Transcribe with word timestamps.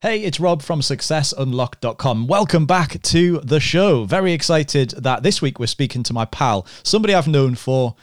Hey, 0.00 0.22
it's 0.22 0.38
Rob 0.38 0.62
from 0.62 0.80
successunlocked.com. 0.80 2.28
Welcome 2.28 2.66
back 2.66 3.02
to 3.02 3.40
the 3.40 3.58
show. 3.58 4.04
Very 4.04 4.32
excited 4.32 4.90
that 4.90 5.24
this 5.24 5.42
week 5.42 5.58
we're 5.58 5.66
speaking 5.66 6.04
to 6.04 6.12
my 6.12 6.24
pal, 6.24 6.68
somebody 6.84 7.16
I've 7.16 7.26
known 7.26 7.56
for 7.56 7.96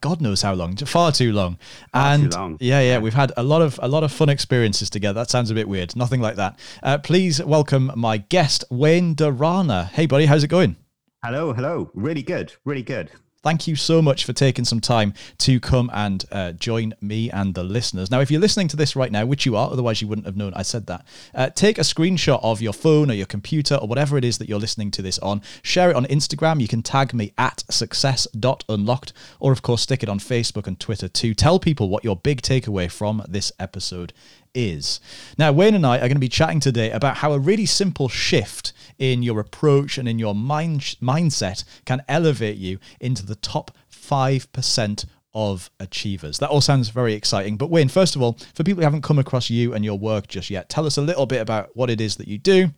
God 0.00 0.22
knows 0.22 0.40
how 0.40 0.54
long, 0.54 0.74
far 0.76 1.12
too 1.12 1.34
long. 1.34 1.58
Far 1.92 2.14
and 2.14 2.32
too 2.32 2.38
long. 2.38 2.56
yeah, 2.60 2.80
yeah, 2.80 2.98
we've 2.98 3.12
had 3.12 3.30
a 3.36 3.42
lot 3.42 3.60
of 3.60 3.78
a 3.82 3.88
lot 3.88 4.02
of 4.02 4.10
fun 4.10 4.30
experiences 4.30 4.88
together. 4.88 5.20
That 5.20 5.28
sounds 5.28 5.50
a 5.50 5.54
bit 5.54 5.68
weird. 5.68 5.94
Nothing 5.94 6.22
like 6.22 6.36
that. 6.36 6.58
Uh, 6.82 6.96
please 6.96 7.44
welcome 7.44 7.92
my 7.94 8.16
guest, 8.16 8.64
Wayne 8.70 9.14
Durana. 9.14 9.90
Hey, 9.90 10.06
buddy, 10.06 10.24
how's 10.24 10.44
it 10.44 10.48
going? 10.48 10.76
Hello, 11.22 11.52
hello. 11.52 11.90
Really 11.92 12.22
good, 12.22 12.54
really 12.64 12.82
good. 12.82 13.10
Thank 13.44 13.66
you 13.66 13.76
so 13.76 14.00
much 14.00 14.24
for 14.24 14.32
taking 14.32 14.64
some 14.64 14.80
time 14.80 15.12
to 15.40 15.60
come 15.60 15.90
and 15.92 16.24
uh, 16.32 16.52
join 16.52 16.94
me 17.02 17.30
and 17.30 17.54
the 17.54 17.62
listeners. 17.62 18.10
Now, 18.10 18.20
if 18.20 18.30
you're 18.30 18.40
listening 18.40 18.68
to 18.68 18.76
this 18.76 18.96
right 18.96 19.12
now, 19.12 19.26
which 19.26 19.44
you 19.44 19.54
are, 19.54 19.70
otherwise 19.70 20.00
you 20.00 20.08
wouldn't 20.08 20.26
have 20.26 20.34
known 20.34 20.54
I 20.54 20.62
said 20.62 20.86
that, 20.86 21.04
uh, 21.34 21.50
take 21.50 21.76
a 21.76 21.82
screenshot 21.82 22.40
of 22.42 22.62
your 22.62 22.72
phone 22.72 23.10
or 23.10 23.14
your 23.14 23.26
computer 23.26 23.74
or 23.74 23.86
whatever 23.86 24.16
it 24.16 24.24
is 24.24 24.38
that 24.38 24.48
you're 24.48 24.58
listening 24.58 24.90
to 24.92 25.02
this 25.02 25.18
on. 25.18 25.42
Share 25.60 25.90
it 25.90 25.96
on 25.96 26.06
Instagram. 26.06 26.58
You 26.62 26.68
can 26.68 26.80
tag 26.80 27.12
me 27.12 27.34
at 27.36 27.64
success.unlocked, 27.68 29.12
or 29.40 29.52
of 29.52 29.60
course, 29.60 29.82
stick 29.82 30.02
it 30.02 30.08
on 30.08 30.20
Facebook 30.20 30.66
and 30.66 30.80
Twitter 30.80 31.06
too. 31.06 31.34
Tell 31.34 31.58
people 31.58 31.90
what 31.90 32.02
your 32.02 32.16
big 32.16 32.40
takeaway 32.40 32.90
from 32.90 33.22
this 33.28 33.52
episode 33.58 34.14
is. 34.54 35.00
Now, 35.36 35.52
Wayne 35.52 35.74
and 35.74 35.86
I 35.86 35.96
are 35.96 36.00
going 36.00 36.14
to 36.14 36.18
be 36.18 36.28
chatting 36.28 36.60
today 36.60 36.90
about 36.90 37.18
how 37.18 37.32
a 37.32 37.38
really 37.38 37.66
simple 37.66 38.08
shift 38.08 38.72
in 38.98 39.22
your 39.22 39.40
approach 39.40 39.98
and 39.98 40.08
in 40.08 40.18
your 40.18 40.34
mind 40.34 40.80
mindset 41.02 41.64
can 41.84 42.02
elevate 42.08 42.56
you 42.56 42.78
into 43.00 43.26
the 43.26 43.34
top 43.36 43.72
5% 43.90 45.06
of 45.34 45.70
achievers. 45.80 46.38
That 46.38 46.50
all 46.50 46.60
sounds 46.60 46.88
very 46.90 47.14
exciting. 47.14 47.56
But 47.56 47.70
Wayne, 47.70 47.88
first 47.88 48.14
of 48.14 48.22
all, 48.22 48.38
for 48.54 48.62
people 48.62 48.80
who 48.80 48.84
haven't 48.84 49.02
come 49.02 49.18
across 49.18 49.50
you 49.50 49.74
and 49.74 49.84
your 49.84 49.98
work 49.98 50.28
just 50.28 50.48
yet, 50.48 50.68
tell 50.68 50.86
us 50.86 50.96
a 50.96 51.02
little 51.02 51.26
bit 51.26 51.40
about 51.40 51.70
what 51.74 51.90
it 51.90 52.00
is 52.00 52.16
that 52.16 52.28
you 52.28 52.38
do, 52.38 52.70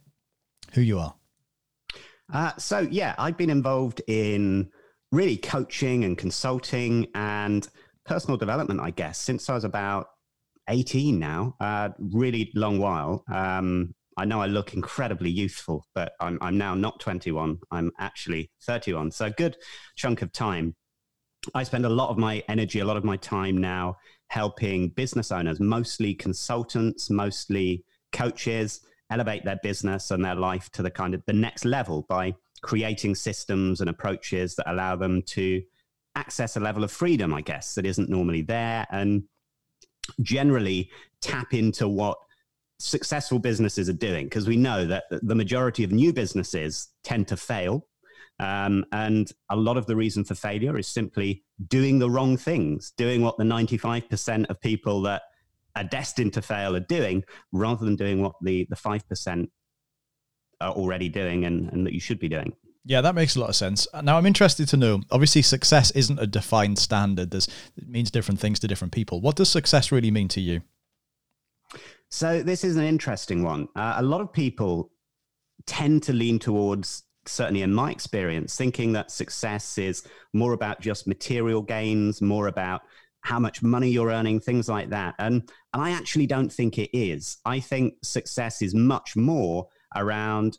who 0.73 0.81
you 0.81 0.99
are. 0.99 1.15
Uh, 2.33 2.53
so, 2.57 2.81
yeah, 2.81 3.15
I've 3.19 3.37
been 3.37 3.51
involved 3.51 4.01
in 4.09 4.71
really 5.13 5.37
coaching 5.37 6.05
and 6.05 6.17
consulting 6.17 7.07
and 7.15 7.69
personal 8.05 8.37
development, 8.37 8.81
I 8.81 8.91
guess, 8.91 9.19
since 9.19 9.49
I 9.49 9.55
was 9.55 9.65
about 9.65 10.09
18 10.69 11.19
now, 11.19 11.55
uh, 11.61 11.91
really 11.99 12.51
long 12.55 12.79
while. 12.79 13.25
Um, 13.33 13.95
I 14.17 14.25
know 14.25 14.41
I 14.41 14.47
look 14.47 14.75
incredibly 14.75 15.31
youthful, 15.31 15.87
but 15.95 16.13
I'm, 16.21 16.39
I'm 16.41 16.57
now 16.57 16.75
not 16.75 17.01
21. 17.01 17.59
I'm 17.71 17.93
actually 17.99 18.51
31. 18.63 19.11
So 19.11 19.27
a 19.27 19.31
good 19.31 19.57
chunk 19.95 20.23
of 20.23 20.33
time. 20.33 20.75
I 21.55 21.63
spend 21.63 21.85
a 21.85 21.91
lot 21.91 22.11
of 22.11 22.19
my 22.19 22.43
energy, 22.49 22.81
a 22.81 22.85
lot 22.85 22.97
of 22.97 23.05
my 23.05 23.17
time 23.19 23.59
now 23.59 23.97
helping 24.29 24.89
business 24.89 25.31
owners, 25.31 25.61
mostly 25.61 26.15
consultants, 26.15 27.11
mostly 27.11 27.85
coaches, 28.13 28.81
elevate 29.11 29.45
their 29.45 29.61
business 29.63 30.11
and 30.11 30.25
their 30.25 30.35
life 30.35 30.71
to 30.71 30.83
the 30.83 30.91
kind 30.91 31.15
of 31.15 31.23
the 31.27 31.33
next 31.33 31.65
level 31.65 32.05
by 32.09 32.35
creating 32.63 33.15
systems 33.15 33.81
and 33.81 33.91
approaches 33.91 34.57
that 34.57 34.71
allow 34.71 34.97
them 34.97 35.23
to 35.23 35.63
access 36.17 36.57
a 36.57 36.61
level 36.61 36.83
of 36.83 36.91
freedom, 36.91 37.33
I 37.33 37.43
guess, 37.43 37.75
that 37.75 37.87
isn't 37.87 38.09
normally 38.09 38.43
there 38.43 38.87
and 38.91 39.25
generally 40.21 40.91
tap 41.21 41.55
into 41.55 41.89
what 41.89 42.19
successful 42.79 43.39
businesses 43.39 43.89
are 43.89 43.95
doing 43.95 44.27
because 44.27 44.47
we 44.47 44.57
know 44.57 44.85
that 44.85 45.05
the 45.11 45.35
majority 45.35 45.83
of 45.85 45.93
new 45.93 46.13
businesses 46.13 46.89
tend 47.03 47.29
to 47.29 47.37
fail. 47.37 47.87
Um, 48.39 48.85
and 48.93 49.33
a 49.51 49.57
lot 49.57 49.79
of 49.79 49.87
the 49.87 49.97
reason 49.97 50.25
for 50.25 50.35
failure 50.35 50.77
is 50.77 50.87
simply 50.87 51.43
doing 51.69 51.99
the 51.99 52.11
wrong 52.11 52.37
things, 52.37 52.93
doing 52.97 53.23
what 53.23 53.39
the 53.39 53.45
95% 53.45 54.51
of 54.51 54.61
people 54.61 55.01
that 55.03 55.23
are 55.75 55.85
destined 55.85 56.35
to 56.35 56.43
fail 56.43 56.77
are 56.77 56.81
doing, 56.81 57.25
rather 57.53 57.85
than 57.85 57.97
doing 57.97 58.21
what 58.21 58.35
the, 58.43 58.67
the 58.69 58.77
5% 58.77 59.49
are 60.61 60.73
already 60.73 61.09
doing 61.09 61.45
and, 61.45 61.71
and 61.73 61.87
that 61.87 61.95
you 61.95 62.01
should 62.01 62.19
be 62.19 62.29
doing. 62.29 62.53
Yeah, 62.89 63.01
that 63.01 63.17
makes 63.17 63.35
a 63.35 63.41
lot 63.41 63.49
of 63.49 63.57
sense. 63.57 63.89
Now, 64.01 64.17
I'm 64.17 64.27
interested 64.27 64.69
to 64.69 64.77
know. 64.77 65.01
Obviously, 65.11 65.43
success 65.43 65.91
isn't 65.91 66.21
a 66.21 66.27
defined 66.27 66.79
standard. 66.79 67.33
There's, 67.33 67.49
it 67.77 67.89
means 67.89 68.13
different 68.13 68.39
things 68.39 68.61
to 68.61 68.69
different 68.69 68.93
people. 68.93 69.21
What 69.21 69.35
does 69.35 69.49
success 69.49 69.91
really 69.91 70.13
mean 70.13 70.29
to 70.29 70.41
you? 70.41 70.63
So 72.11 72.45
this 72.45 72.63
is 72.63 72.77
an 72.77 72.85
interesting 72.85 73.43
one. 73.43 73.67
Uh, 73.75 73.95
a 73.97 74.03
lot 74.05 74.21
of 74.21 74.33
people 74.33 74.93
tend 75.67 76.05
to 76.05 76.13
lean 76.13 76.39
towards, 76.39 77.03
certainly 77.27 77.63
in 77.63 77.75
my 77.75 77.91
experience, 77.91 78.57
thinking 78.57 78.93
that 78.93 79.11
success 79.11 79.79
is 79.79 80.07
more 80.33 80.53
about 80.53 80.81
just 80.81 81.09
material 81.09 81.63
gains, 81.63 82.23
more 82.23 82.47
about 82.47 82.83
how 83.23 83.41
much 83.41 83.65
money 83.65 83.91
you're 83.91 84.11
earning, 84.13 84.39
things 84.39 84.69
like 84.69 84.91
that. 84.91 85.17
And, 85.19 85.51
and 85.75 85.83
I 85.83 85.91
actually 85.91 86.29
don't 86.29 86.53
think 86.53 86.79
it 86.79 86.97
is. 86.97 87.39
I 87.45 87.59
think 87.59 87.95
success 88.05 88.63
is 88.63 88.77
much 88.77 89.17
more 89.17 89.67
around 89.97 90.59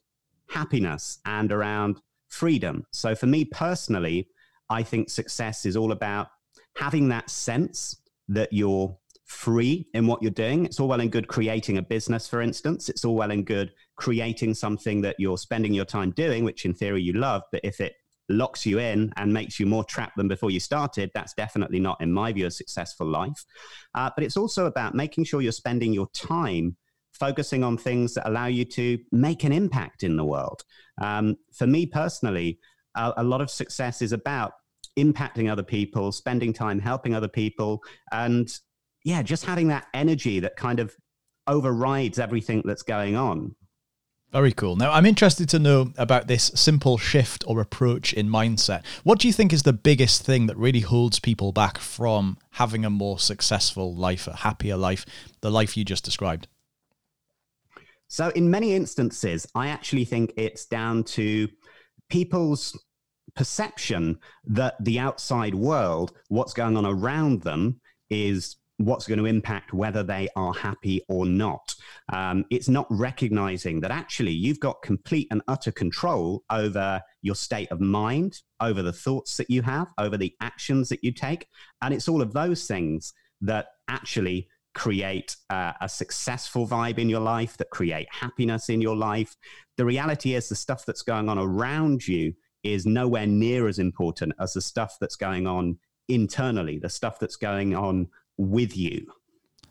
happiness 0.49 1.19
and 1.25 1.53
around 1.53 2.01
freedom. 2.29 2.85
So 2.91 3.15
for 3.15 3.27
me 3.27 3.45
personally, 3.45 4.27
I 4.69 4.83
think 4.83 5.09
success 5.09 5.65
is 5.65 5.77
all 5.77 5.91
about 5.91 6.27
having 6.75 7.09
that 7.09 7.29
sense 7.29 8.01
that 8.27 8.51
you're 8.51 8.97
free 9.25 9.87
in 9.93 10.07
what 10.07 10.21
you're 10.21 10.31
doing. 10.31 10.65
It's 10.65 10.79
all 10.79 10.87
well 10.87 11.01
and 11.01 11.11
good 11.11 11.27
creating 11.27 11.77
a 11.77 11.81
business, 11.81 12.27
for 12.27 12.41
instance. 12.41 12.89
It's 12.89 13.03
all 13.05 13.15
well 13.15 13.31
and 13.31 13.45
good 13.45 13.73
creating 13.95 14.53
something 14.53 15.01
that 15.01 15.15
you're 15.19 15.37
spending 15.37 15.73
your 15.73 15.85
time 15.85 16.11
doing, 16.11 16.43
which 16.43 16.65
in 16.65 16.73
theory 16.73 17.01
you 17.01 17.13
love. 17.13 17.41
But 17.51 17.61
if 17.63 17.81
it 17.81 17.93
locks 18.29 18.65
you 18.65 18.79
in 18.79 19.11
and 19.17 19.33
makes 19.33 19.59
you 19.59 19.65
more 19.65 19.83
trapped 19.83 20.17
than 20.17 20.27
before 20.27 20.51
you 20.51 20.59
started, 20.59 21.11
that's 21.13 21.33
definitely 21.33 21.79
not, 21.79 21.99
in 22.01 22.11
my 22.11 22.31
view, 22.31 22.45
a 22.45 22.51
successful 22.51 23.07
life. 23.07 23.45
Uh, 23.95 24.09
but 24.15 24.23
it's 24.23 24.37
also 24.37 24.65
about 24.65 24.95
making 24.95 25.23
sure 25.23 25.41
you're 25.41 25.51
spending 25.51 25.93
your 25.93 26.07
time 26.13 26.77
focusing 27.17 27.63
on 27.63 27.77
things 27.77 28.13
that 28.13 28.27
allow 28.27 28.45
you 28.45 28.65
to 28.65 28.97
make 29.11 29.43
an 29.43 29.51
impact 29.51 30.03
in 30.03 30.15
the 30.15 30.25
world. 30.25 30.63
Um, 31.01 31.35
for 31.53 31.67
me 31.67 31.85
personally, 31.85 32.59
a, 32.95 33.13
a 33.17 33.23
lot 33.23 33.41
of 33.41 33.49
success 33.49 34.01
is 34.01 34.11
about 34.11 34.53
impacting 34.97 35.51
other 35.51 35.63
people, 35.63 36.11
spending 36.11 36.53
time 36.53 36.79
helping 36.79 37.13
other 37.13 37.27
people, 37.27 37.83
and 38.11 38.49
yeah, 39.03 39.21
just 39.21 39.45
having 39.45 39.67
that 39.69 39.87
energy 39.93 40.39
that 40.39 40.55
kind 40.55 40.79
of 40.79 40.95
overrides 41.47 42.19
everything 42.19 42.61
that's 42.65 42.83
going 42.83 43.15
on. 43.15 43.55
Very 44.33 44.51
cool. 44.51 44.75
Now, 44.75 44.91
I'm 44.91 45.05
interested 45.05 45.47
to 45.49 45.59
know 45.59 45.93
about 45.97 46.27
this 46.27 46.51
simple 46.53 46.97
shift 46.97 47.45
or 47.47 47.61
approach 47.61 48.11
in 48.11 48.27
mindset. 48.27 48.85
What 49.03 49.19
do 49.19 49.27
you 49.27 49.33
think 49.33 49.53
is 49.53 49.63
the 49.63 49.71
biggest 49.71 50.23
thing 50.23 50.47
that 50.47 50.57
really 50.57 50.81
holds 50.81 51.19
people 51.19 51.53
back 51.53 51.77
from 51.77 52.37
having 52.51 52.83
a 52.83 52.89
more 52.89 53.19
successful 53.19 53.95
life, 53.95 54.27
a 54.27 54.35
happier 54.35 54.75
life, 54.75 55.05
the 55.39 55.49
life 55.49 55.77
you 55.77 55.85
just 55.85 56.03
described? 56.03 56.49
So, 58.07 58.29
in 58.29 58.49
many 58.49 58.73
instances, 58.73 59.45
I 59.55 59.67
actually 59.67 60.05
think 60.05 60.33
it's 60.37 60.65
down 60.65 61.03
to 61.05 61.47
people's 62.09 62.77
perception 63.35 64.17
that 64.45 64.75
the 64.83 64.99
outside 64.99 65.53
world, 65.53 66.13
what's 66.29 66.53
going 66.53 66.77
on 66.77 66.85
around 66.85 67.41
them, 67.41 67.79
is 68.09 68.55
what's 68.77 69.07
going 69.07 69.17
to 69.17 69.25
impact 69.25 69.73
whether 69.73 70.03
they 70.03 70.29
are 70.35 70.53
happy 70.53 71.01
or 71.09 71.25
not. 71.25 71.73
Um, 72.13 72.45
it's 72.49 72.69
not 72.69 72.85
recognizing 72.89 73.81
that 73.81 73.91
actually 73.91 74.31
you've 74.31 74.59
got 74.59 74.81
complete 74.83 75.27
and 75.31 75.41
utter 75.47 75.71
control 75.71 76.43
over 76.51 77.01
your 77.23 77.35
state 77.35 77.71
of 77.71 77.81
mind, 77.81 78.41
over 78.61 78.83
the 78.83 78.93
thoughts 78.93 79.35
that 79.37 79.49
you 79.49 79.63
have, 79.63 79.87
over 79.97 80.15
the 80.15 80.33
actions 80.41 80.89
that 80.89 81.03
you 81.03 81.11
take. 81.11 81.47
And 81.81 81.93
it's 81.93 82.07
all 82.07 82.21
of 82.21 82.33
those 82.33 82.67
things 82.67 83.13
that 83.41 83.67
actually 83.87 84.47
create 84.77 85.35
uh, 85.49 85.73
a 85.81 85.89
successful 85.89 86.67
vibe 86.67 86.99
in 86.99 87.09
your 87.09 87.19
life, 87.19 87.57
that 87.57 87.69
create 87.71 88.07
happiness 88.11 88.69
in 88.69 88.79
your 88.79 88.95
life. 88.95 89.35
The 89.75 89.85
reality 89.85 90.35
is 90.35 90.47
the 90.47 90.55
stuff 90.55 90.85
that's 90.85 91.01
going 91.01 91.29
on 91.29 91.39
around 91.39 92.07
you 92.07 92.33
is 92.63 92.85
nowhere 92.85 93.25
near 93.25 93.67
as 93.67 93.79
important 93.79 94.33
as 94.39 94.53
the 94.53 94.61
stuff 94.61 94.97
that's 95.01 95.15
going 95.15 95.47
on 95.47 95.79
internally, 96.07 96.77
the 96.77 96.89
stuff 96.89 97.17
that's 97.19 97.37
going 97.37 97.75
on 97.75 98.07
with 98.37 98.77
you. 98.77 99.11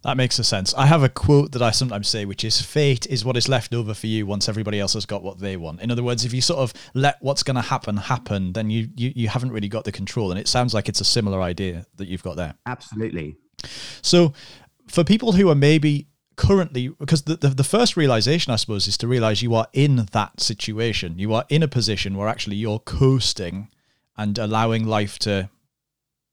That 0.02 0.16
makes 0.16 0.38
a 0.40 0.44
sense. 0.44 0.74
I 0.74 0.86
have 0.86 1.02
a 1.02 1.08
quote 1.08 1.52
that 1.52 1.62
I 1.62 1.70
sometimes 1.70 2.08
say, 2.08 2.24
which 2.24 2.44
is 2.44 2.60
fate 2.60 3.06
is 3.06 3.24
what 3.24 3.36
is 3.36 3.48
left 3.48 3.74
over 3.74 3.94
for 3.94 4.08
you 4.08 4.26
once 4.26 4.48
everybody 4.48 4.80
else 4.80 4.94
has 4.94 5.06
got 5.06 5.22
what 5.22 5.38
they 5.38 5.56
want. 5.56 5.80
In 5.80 5.90
other 5.90 6.02
words, 6.02 6.24
if 6.24 6.32
you 6.32 6.40
sort 6.40 6.60
of 6.60 6.72
let 6.94 7.16
what's 7.20 7.42
going 7.44 7.56
to 7.56 7.62
happen 7.62 7.96
happen, 7.96 8.52
then 8.52 8.70
you, 8.70 8.88
you 8.96 9.12
you 9.16 9.28
haven't 9.28 9.52
really 9.52 9.68
got 9.68 9.84
the 9.84 9.92
control. 9.92 10.30
And 10.30 10.38
it 10.38 10.48
sounds 10.48 10.74
like 10.74 10.88
it's 10.88 11.00
a 11.00 11.04
similar 11.04 11.40
idea 11.42 11.86
that 11.96 12.06
you've 12.06 12.22
got 12.22 12.36
there. 12.36 12.54
Absolutely. 12.66 13.36
So, 14.02 14.32
for 14.88 15.04
people 15.04 15.32
who 15.32 15.48
are 15.48 15.54
maybe 15.54 16.08
currently 16.36 16.88
because 16.88 17.22
the, 17.22 17.36
the, 17.36 17.48
the, 17.48 17.64
first 17.64 17.96
realization 17.96 18.52
i 18.52 18.56
suppose 18.56 18.86
is 18.86 18.98
to 18.98 19.08
realize 19.08 19.42
you 19.42 19.54
are 19.54 19.68
in 19.72 20.06
that 20.12 20.40
situation. 20.40 21.18
You 21.18 21.32
are 21.34 21.44
in 21.48 21.62
a 21.62 21.68
position 21.68 22.16
where 22.16 22.28
actually 22.28 22.56
you're 22.56 22.78
coasting 22.78 23.68
and 24.16 24.38
allowing 24.38 24.86
life 24.86 25.18
to 25.20 25.48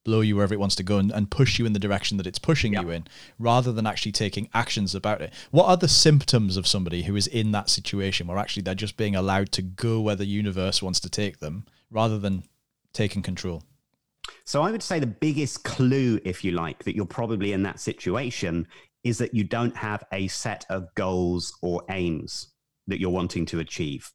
blow 0.03 0.19
you 0.19 0.35
wherever 0.35 0.53
it 0.53 0.59
wants 0.59 0.75
to 0.75 0.83
go 0.83 0.97
and, 0.97 1.11
and 1.11 1.31
push 1.31 1.57
you 1.57 1.65
in 1.65 1.71
the 1.71 1.79
direction 1.79 2.17
that 2.17 2.27
it's 2.27 2.39
pushing 2.39 2.73
you 2.73 2.89
in 2.89 3.07
rather 3.39 3.71
than 3.71 3.87
actually 3.87 4.11
taking 4.11 4.49
actions 4.53 4.93
about 4.93 5.21
it. 5.21 5.31
What 5.51 5.67
are 5.67 5.77
the 5.77 5.87
symptoms 5.87 6.57
of 6.57 6.67
somebody 6.67 7.03
who 7.03 7.15
is 7.15 7.27
in 7.27 7.51
that 7.53 7.69
situation 7.69 8.27
where 8.27 8.37
actually 8.37 8.63
they're 8.63 8.75
just 8.75 8.97
being 8.97 9.15
allowed 9.15 9.53
to 9.53 9.61
go 9.61 10.01
where 10.01 10.17
the 10.17 10.25
universe 10.25 10.83
wants 10.83 10.99
to 11.01 11.09
take 11.09 11.39
them 11.39 11.65
rather 11.89 12.19
than 12.19 12.43
taking 12.91 13.21
control 13.21 13.63
so 14.45 14.61
i 14.61 14.71
would 14.71 14.83
say 14.83 14.99
the 14.99 15.07
biggest 15.07 15.63
clue 15.63 16.19
if 16.23 16.43
you 16.43 16.51
like 16.51 16.83
that 16.83 16.95
you're 16.95 17.05
probably 17.05 17.53
in 17.53 17.63
that 17.63 17.79
situation 17.79 18.67
is 19.03 19.17
that 19.17 19.33
you 19.33 19.43
don't 19.43 19.75
have 19.75 20.03
a 20.11 20.27
set 20.27 20.65
of 20.69 20.93
goals 20.95 21.57
or 21.61 21.83
aims 21.89 22.49
that 22.87 22.99
you're 22.99 23.09
wanting 23.09 23.45
to 23.47 23.59
achieve. 23.59 24.11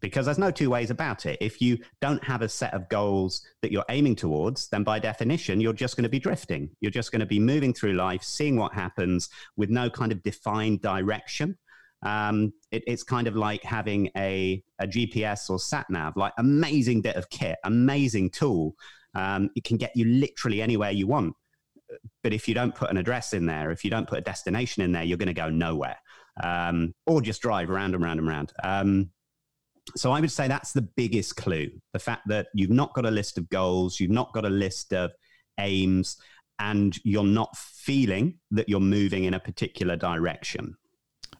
Because 0.00 0.24
there's 0.24 0.38
no 0.38 0.50
two 0.50 0.70
ways 0.70 0.88
about 0.88 1.26
it. 1.26 1.36
If 1.42 1.60
you 1.60 1.78
don't 2.00 2.24
have 2.24 2.40
a 2.40 2.48
set 2.48 2.72
of 2.72 2.88
goals 2.88 3.42
that 3.60 3.70
you're 3.70 3.84
aiming 3.90 4.16
towards, 4.16 4.68
then 4.68 4.82
by 4.82 4.98
definition, 4.98 5.60
you're 5.60 5.74
just 5.74 5.94
going 5.94 6.04
to 6.04 6.08
be 6.08 6.18
drifting. 6.18 6.70
You're 6.80 6.90
just 6.90 7.12
going 7.12 7.20
to 7.20 7.26
be 7.26 7.38
moving 7.38 7.74
through 7.74 7.92
life, 7.92 8.22
seeing 8.22 8.56
what 8.56 8.72
happens 8.72 9.28
with 9.56 9.68
no 9.68 9.90
kind 9.90 10.10
of 10.10 10.22
defined 10.22 10.80
direction. 10.80 11.58
Um, 12.02 12.54
it, 12.70 12.82
it's 12.86 13.02
kind 13.02 13.26
of 13.26 13.36
like 13.36 13.62
having 13.62 14.08
a, 14.16 14.62
a 14.78 14.86
GPS 14.86 15.50
or 15.50 15.58
sat 15.58 15.90
nav, 15.90 16.16
like 16.16 16.32
amazing 16.38 17.02
bit 17.02 17.16
of 17.16 17.28
kit, 17.28 17.58
amazing 17.64 18.30
tool. 18.30 18.74
Um, 19.14 19.50
it 19.56 19.64
can 19.64 19.76
get 19.76 19.96
you 19.96 20.04
literally 20.04 20.62
anywhere 20.62 20.90
you 20.90 21.06
want. 21.06 21.34
But 22.22 22.32
if 22.32 22.46
you 22.46 22.54
don't 22.54 22.74
put 22.74 22.90
an 22.90 22.96
address 22.96 23.32
in 23.32 23.46
there, 23.46 23.70
if 23.70 23.84
you 23.84 23.90
don't 23.90 24.08
put 24.08 24.18
a 24.18 24.22
destination 24.22 24.82
in 24.82 24.92
there, 24.92 25.02
you're 25.02 25.18
going 25.18 25.26
to 25.26 25.32
go 25.34 25.48
nowhere 25.48 25.96
um, 26.42 26.94
or 27.06 27.20
just 27.20 27.42
drive 27.42 27.70
around 27.70 27.94
and 27.94 28.04
round 28.04 28.20
and 28.20 28.28
round. 28.28 28.52
Um, 28.62 29.10
so 29.96 30.12
I 30.12 30.20
would 30.20 30.30
say 30.30 30.46
that's 30.46 30.72
the 30.72 30.82
biggest 30.82 31.36
clue 31.36 31.68
the 31.92 31.98
fact 31.98 32.22
that 32.28 32.48
you've 32.54 32.70
not 32.70 32.94
got 32.94 33.06
a 33.06 33.10
list 33.10 33.38
of 33.38 33.48
goals, 33.48 33.98
you've 33.98 34.10
not 34.10 34.32
got 34.32 34.44
a 34.44 34.50
list 34.50 34.92
of 34.92 35.10
aims, 35.58 36.16
and 36.58 36.96
you're 37.04 37.24
not 37.24 37.56
feeling 37.56 38.38
that 38.50 38.68
you're 38.68 38.80
moving 38.80 39.24
in 39.24 39.34
a 39.34 39.40
particular 39.40 39.96
direction. 39.96 40.76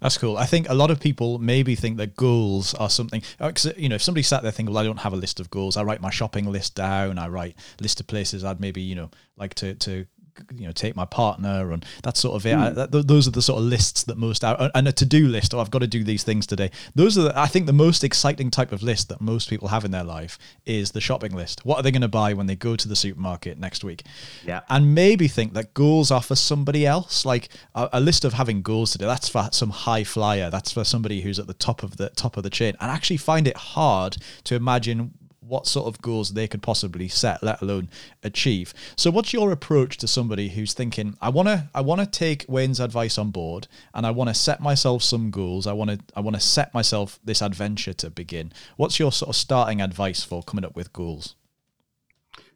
That's 0.00 0.16
cool. 0.16 0.36
I 0.36 0.46
think 0.46 0.68
a 0.68 0.74
lot 0.74 0.90
of 0.90 0.98
people 0.98 1.38
maybe 1.38 1.74
think 1.74 1.98
that 1.98 2.16
goals 2.16 2.74
are 2.74 2.88
something. 2.88 3.22
Uh, 3.38 3.52
you 3.76 3.88
know, 3.88 3.96
if 3.96 4.02
somebody 4.02 4.22
sat 4.22 4.42
there 4.42 4.52
thinking, 4.52 4.74
"Well, 4.74 4.82
I 4.82 4.86
don't 4.86 5.00
have 5.00 5.12
a 5.12 5.16
list 5.16 5.40
of 5.40 5.50
goals. 5.50 5.76
I 5.76 5.82
write 5.82 6.00
my 6.00 6.10
shopping 6.10 6.50
list 6.50 6.74
down. 6.74 7.18
I 7.18 7.28
write 7.28 7.56
list 7.80 8.00
of 8.00 8.06
places 8.06 8.42
I'd 8.42 8.60
maybe 8.60 8.80
you 8.80 8.94
know 8.94 9.10
like 9.36 9.54
to 9.56 9.74
to 9.74 10.06
you 10.52 10.66
know 10.66 10.72
take 10.72 10.96
my 10.96 11.04
partner 11.04 11.72
and 11.72 11.84
that 12.02 12.16
sort 12.16 12.36
of 12.36 12.46
it. 12.46 12.56
Mm. 12.56 12.78
I, 12.78 12.86
th- 12.86 13.06
those 13.06 13.28
are 13.28 13.30
the 13.30 13.42
sort 13.42 13.58
of 13.58 13.64
lists 13.64 14.04
that 14.04 14.18
most 14.18 14.44
out 14.44 14.70
and 14.74 14.88
a 14.88 14.92
to 14.92 15.06
do 15.06 15.26
list. 15.26 15.54
Oh, 15.54 15.60
I've 15.60 15.70
got 15.70 15.80
to 15.80 15.86
do 15.86 16.04
these 16.04 16.22
things 16.22 16.46
today. 16.46 16.70
Those 16.94 17.18
are 17.18 17.22
the, 17.22 17.38
I 17.38 17.46
think 17.46 17.66
the 17.66 17.72
most 17.72 18.04
exciting 18.04 18.50
type 18.50 18.72
of 18.72 18.82
list 18.82 19.08
that 19.08 19.20
most 19.20 19.48
people 19.48 19.68
have 19.68 19.84
in 19.84 19.90
their 19.90 20.04
life 20.04 20.38
is 20.66 20.92
the 20.92 21.00
shopping 21.00 21.34
list. 21.34 21.64
What 21.64 21.78
are 21.78 21.82
they 21.82 21.90
going 21.90 22.02
to 22.02 22.08
buy 22.08 22.32
when 22.34 22.46
they 22.46 22.56
go 22.56 22.76
to 22.76 22.88
the 22.88 22.96
supermarket 22.96 23.58
next 23.58 23.84
week? 23.84 24.04
Yeah, 24.44 24.60
and 24.68 24.94
maybe 24.94 25.28
think 25.28 25.54
that 25.54 25.74
goals 25.74 26.10
are 26.10 26.22
for 26.22 26.36
somebody 26.36 26.86
else. 26.86 27.24
Like 27.24 27.48
a, 27.74 27.88
a 27.94 28.00
list 28.00 28.24
of 28.24 28.34
having 28.34 28.62
goals 28.62 28.92
today. 28.92 29.06
That's 29.06 29.28
for 29.28 29.48
some 29.52 29.70
high 29.70 30.04
flyer. 30.04 30.50
That's 30.50 30.72
for 30.72 30.84
somebody 30.84 31.20
who's 31.22 31.38
at 31.38 31.46
the 31.46 31.54
top 31.54 31.82
of 31.82 31.96
the 31.96 32.10
top 32.10 32.36
of 32.36 32.42
the 32.42 32.50
chain. 32.50 32.74
And 32.80 32.90
actually 32.90 33.16
find 33.16 33.46
it 33.46 33.56
hard 33.56 34.16
to 34.44 34.54
imagine 34.54 35.14
what 35.50 35.66
sort 35.66 35.86
of 35.86 36.00
goals 36.00 36.30
they 36.30 36.48
could 36.48 36.62
possibly 36.62 37.08
set, 37.08 37.42
let 37.42 37.60
alone 37.60 37.90
achieve. 38.22 38.72
So, 38.96 39.10
what's 39.10 39.32
your 39.32 39.52
approach 39.52 39.96
to 39.98 40.08
somebody 40.08 40.48
who's 40.48 40.72
thinking, 40.72 41.16
I 41.20 41.28
want 41.28 41.48
to, 41.48 41.68
I 41.74 41.80
want 41.80 42.00
to 42.00 42.06
take 42.06 42.46
Wayne's 42.48 42.80
advice 42.80 43.18
on 43.18 43.30
board, 43.30 43.68
and 43.92 44.06
I 44.06 44.10
want 44.12 44.28
to 44.28 44.34
set 44.34 44.60
myself 44.60 45.02
some 45.02 45.30
goals. 45.30 45.66
I 45.66 45.72
want 45.72 45.90
to, 45.90 45.98
I 46.16 46.20
want 46.20 46.36
to 46.36 46.40
set 46.40 46.72
myself 46.72 47.18
this 47.24 47.42
adventure 47.42 47.92
to 47.94 48.10
begin. 48.10 48.52
What's 48.76 48.98
your 48.98 49.12
sort 49.12 49.30
of 49.30 49.36
starting 49.36 49.80
advice 49.80 50.22
for 50.22 50.42
coming 50.42 50.64
up 50.64 50.76
with 50.76 50.92
goals? 50.92 51.34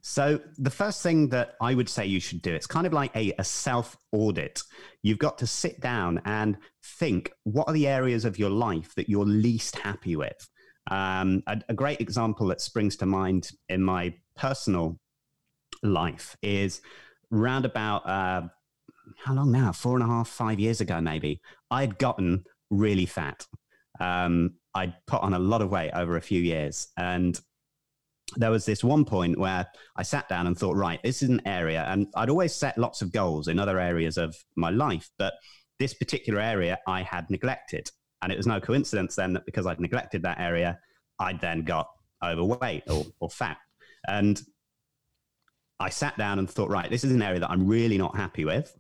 So 0.06 0.38
the 0.58 0.70
first 0.70 1.02
thing 1.02 1.30
that 1.30 1.54
I 1.62 1.74
would 1.74 1.88
say 1.88 2.04
you 2.04 2.20
should 2.20 2.42
do, 2.42 2.54
it's 2.54 2.66
kind 2.66 2.86
of 2.86 2.92
like 2.92 3.16
a, 3.16 3.32
a 3.38 3.44
self 3.44 3.96
audit. 4.12 4.62
You've 5.00 5.18
got 5.18 5.38
to 5.38 5.46
sit 5.46 5.80
down 5.80 6.20
and 6.26 6.58
think, 6.82 7.32
what 7.44 7.68
are 7.68 7.72
the 7.72 7.88
areas 7.88 8.26
of 8.26 8.38
your 8.38 8.50
life 8.50 8.94
that 8.96 9.08
you're 9.08 9.24
least 9.24 9.78
happy 9.78 10.14
with? 10.14 10.50
Um, 10.90 11.42
a, 11.46 11.60
a, 11.68 11.74
great 11.74 12.00
example 12.00 12.48
that 12.48 12.60
springs 12.60 12.96
to 12.96 13.06
mind 13.06 13.50
in 13.70 13.82
my 13.82 14.14
personal 14.36 15.00
life 15.82 16.36
is 16.42 16.82
round 17.30 17.64
about 17.64 18.06
uh, 18.06 18.42
how 19.24 19.34
long 19.34 19.50
now? 19.50 19.72
Four 19.72 19.94
and 19.94 20.02
a 20.02 20.06
half, 20.06 20.28
five 20.28 20.60
years 20.60 20.80
ago, 20.80 21.00
maybe. 21.00 21.40
I'd 21.70 21.98
gotten 21.98 22.44
really 22.70 23.06
fat. 23.06 23.46
Um, 24.00 24.54
I'd 24.74 24.94
put 25.06 25.22
on 25.22 25.34
a 25.34 25.38
lot 25.38 25.62
of 25.62 25.70
weight 25.70 25.92
over 25.94 26.16
a 26.16 26.22
few 26.22 26.40
years. 26.40 26.88
And 26.96 27.40
there 28.36 28.50
was 28.50 28.66
this 28.66 28.82
one 28.82 29.04
point 29.04 29.38
where 29.38 29.66
I 29.96 30.02
sat 30.02 30.28
down 30.28 30.46
and 30.46 30.58
thought, 30.58 30.76
right, 30.76 31.00
this 31.02 31.22
is 31.22 31.28
an 31.28 31.42
area. 31.46 31.84
And 31.88 32.08
I'd 32.16 32.30
always 32.30 32.54
set 32.54 32.76
lots 32.76 33.02
of 33.02 33.12
goals 33.12 33.48
in 33.48 33.58
other 33.58 33.78
areas 33.78 34.16
of 34.18 34.36
my 34.56 34.70
life. 34.70 35.10
But 35.18 35.34
this 35.78 35.94
particular 35.94 36.40
area 36.40 36.78
I 36.86 37.02
had 37.02 37.30
neglected. 37.30 37.90
And 38.24 38.32
it 38.32 38.36
was 38.36 38.46
no 38.46 38.60
coincidence 38.60 39.14
then 39.14 39.34
that 39.34 39.46
because 39.46 39.66
I'd 39.66 39.80
neglected 39.80 40.22
that 40.22 40.40
area, 40.40 40.78
I'd 41.18 41.40
then 41.40 41.62
got 41.62 41.90
overweight 42.22 42.84
or, 42.88 43.04
or 43.20 43.30
fat. 43.30 43.58
And 44.08 44.40
I 45.78 45.90
sat 45.90 46.16
down 46.16 46.38
and 46.38 46.48
thought, 46.48 46.70
right, 46.70 46.90
this 46.90 47.04
is 47.04 47.12
an 47.12 47.22
area 47.22 47.40
that 47.40 47.50
I'm 47.50 47.66
really 47.66 47.98
not 47.98 48.16
happy 48.16 48.44
with. 48.44 48.76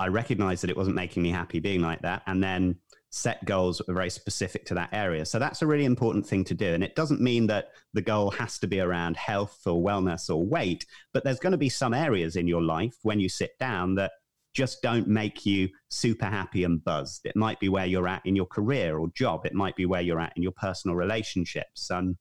I 0.00 0.08
recognized 0.08 0.62
that 0.62 0.70
it 0.70 0.76
wasn't 0.76 0.96
making 0.96 1.22
me 1.22 1.30
happy 1.30 1.58
being 1.58 1.80
like 1.80 2.02
that. 2.02 2.22
And 2.26 2.42
then 2.42 2.76
set 3.10 3.44
goals 3.44 3.78
that 3.78 3.88
were 3.88 3.94
very 3.94 4.10
specific 4.10 4.66
to 4.66 4.74
that 4.74 4.90
area. 4.92 5.24
So 5.24 5.38
that's 5.38 5.62
a 5.62 5.66
really 5.66 5.84
important 5.84 6.26
thing 6.26 6.44
to 6.44 6.54
do. 6.54 6.74
And 6.74 6.84
it 6.84 6.94
doesn't 6.94 7.20
mean 7.20 7.46
that 7.48 7.70
the 7.94 8.02
goal 8.02 8.30
has 8.32 8.58
to 8.60 8.66
be 8.66 8.80
around 8.80 9.16
health 9.16 9.60
or 9.66 9.82
wellness 9.82 10.28
or 10.28 10.44
weight, 10.44 10.86
but 11.12 11.24
there's 11.24 11.40
going 11.40 11.52
to 11.52 11.58
be 11.58 11.70
some 11.70 11.94
areas 11.94 12.36
in 12.36 12.46
your 12.46 12.62
life 12.62 12.96
when 13.02 13.18
you 13.18 13.28
sit 13.28 13.58
down 13.58 13.94
that 13.96 14.12
just 14.58 14.82
don't 14.82 15.06
make 15.06 15.46
you 15.46 15.68
super 15.88 16.26
happy 16.26 16.64
and 16.64 16.82
buzzed. 16.82 17.24
It 17.24 17.36
might 17.36 17.60
be 17.60 17.68
where 17.68 17.86
you're 17.86 18.08
at 18.08 18.26
in 18.26 18.34
your 18.34 18.46
career 18.46 18.98
or 18.98 19.06
job. 19.14 19.46
It 19.46 19.54
might 19.54 19.76
be 19.76 19.86
where 19.86 20.00
you're 20.00 20.18
at 20.18 20.32
in 20.34 20.42
your 20.42 20.56
personal 20.60 20.96
relationships. 20.96 21.90
And, 21.90 22.16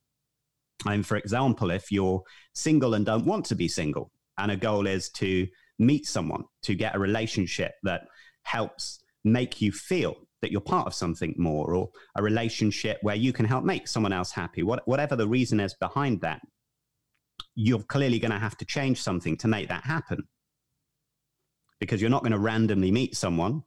and 0.85 1.03
for 1.03 1.17
example, 1.17 1.71
if 1.71 1.91
you're 1.91 2.21
single 2.53 2.93
and 2.93 3.03
don't 3.03 3.25
want 3.25 3.45
to 3.45 3.55
be 3.55 3.67
single, 3.67 4.11
and 4.37 4.51
a 4.51 4.55
goal 4.55 4.85
is 4.85 5.09
to 5.13 5.47
meet 5.79 6.05
someone, 6.05 6.43
to 6.61 6.75
get 6.75 6.95
a 6.95 6.99
relationship 6.99 7.71
that 7.81 8.01
helps 8.43 8.99
make 9.23 9.59
you 9.59 9.71
feel 9.71 10.13
that 10.43 10.51
you're 10.51 10.61
part 10.61 10.85
of 10.85 10.93
something 10.93 11.33
more, 11.39 11.73
or 11.73 11.89
a 12.17 12.21
relationship 12.21 12.99
where 13.01 13.15
you 13.15 13.33
can 13.33 13.45
help 13.45 13.63
make 13.63 13.87
someone 13.87 14.13
else 14.13 14.29
happy, 14.29 14.61
what, 14.61 14.87
whatever 14.87 15.15
the 15.15 15.27
reason 15.27 15.59
is 15.59 15.73
behind 15.73 16.21
that, 16.21 16.39
you're 17.55 17.81
clearly 17.81 18.19
going 18.19 18.31
to 18.31 18.37
have 18.37 18.57
to 18.57 18.65
change 18.65 19.01
something 19.01 19.35
to 19.37 19.47
make 19.47 19.69
that 19.69 19.83
happen 19.83 20.27
because 21.79 22.01
you're 22.01 22.09
not 22.09 22.21
going 22.21 22.31
to 22.31 22.39
randomly 22.39 22.91
meet 22.91 23.15
someone 23.15 23.63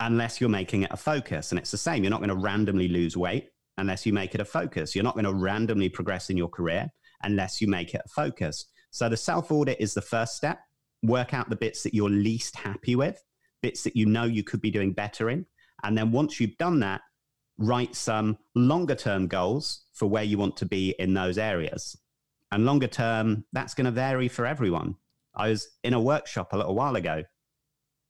unless 0.00 0.40
you're 0.40 0.50
making 0.50 0.82
it 0.82 0.90
a 0.92 0.96
focus. 0.96 1.50
And 1.50 1.58
it's 1.58 1.70
the 1.70 1.78
same. 1.78 2.02
You're 2.02 2.10
not 2.10 2.20
going 2.20 2.28
to 2.30 2.36
randomly 2.36 2.88
lose 2.88 3.16
weight 3.16 3.50
unless 3.78 4.06
you 4.06 4.12
make 4.12 4.34
it 4.34 4.40
a 4.40 4.44
focus. 4.44 4.94
You're 4.94 5.04
not 5.04 5.14
going 5.14 5.24
to 5.24 5.34
randomly 5.34 5.88
progress 5.88 6.30
in 6.30 6.36
your 6.36 6.48
career 6.48 6.88
unless 7.22 7.60
you 7.60 7.68
make 7.68 7.94
it 7.94 8.02
a 8.04 8.08
focus. 8.08 8.66
So 8.90 9.08
the 9.08 9.16
self 9.16 9.50
audit 9.50 9.78
is 9.80 9.94
the 9.94 10.02
first 10.02 10.36
step. 10.36 10.60
Work 11.02 11.34
out 11.34 11.48
the 11.48 11.56
bits 11.56 11.82
that 11.82 11.94
you're 11.94 12.10
least 12.10 12.56
happy 12.56 12.96
with, 12.96 13.22
bits 13.62 13.82
that 13.84 13.96
you 13.96 14.06
know 14.06 14.24
you 14.24 14.42
could 14.42 14.60
be 14.60 14.70
doing 14.70 14.92
better 14.92 15.30
in. 15.30 15.46
And 15.84 15.96
then 15.96 16.10
once 16.10 16.40
you've 16.40 16.56
done 16.58 16.80
that, 16.80 17.02
write 17.58 17.94
some 17.94 18.38
longer 18.54 18.94
term 18.94 19.26
goals 19.28 19.84
for 19.92 20.06
where 20.06 20.24
you 20.24 20.38
want 20.38 20.56
to 20.58 20.66
be 20.66 20.94
in 20.98 21.14
those 21.14 21.38
areas. 21.38 21.96
And 22.50 22.64
longer 22.64 22.86
term, 22.86 23.44
that's 23.52 23.74
going 23.74 23.84
to 23.84 23.90
vary 23.90 24.28
for 24.28 24.46
everyone. 24.46 24.96
I 25.38 25.50
was 25.50 25.68
in 25.84 25.94
a 25.94 26.00
workshop 26.00 26.52
a 26.52 26.56
little 26.56 26.74
while 26.74 26.96
ago. 26.96 27.22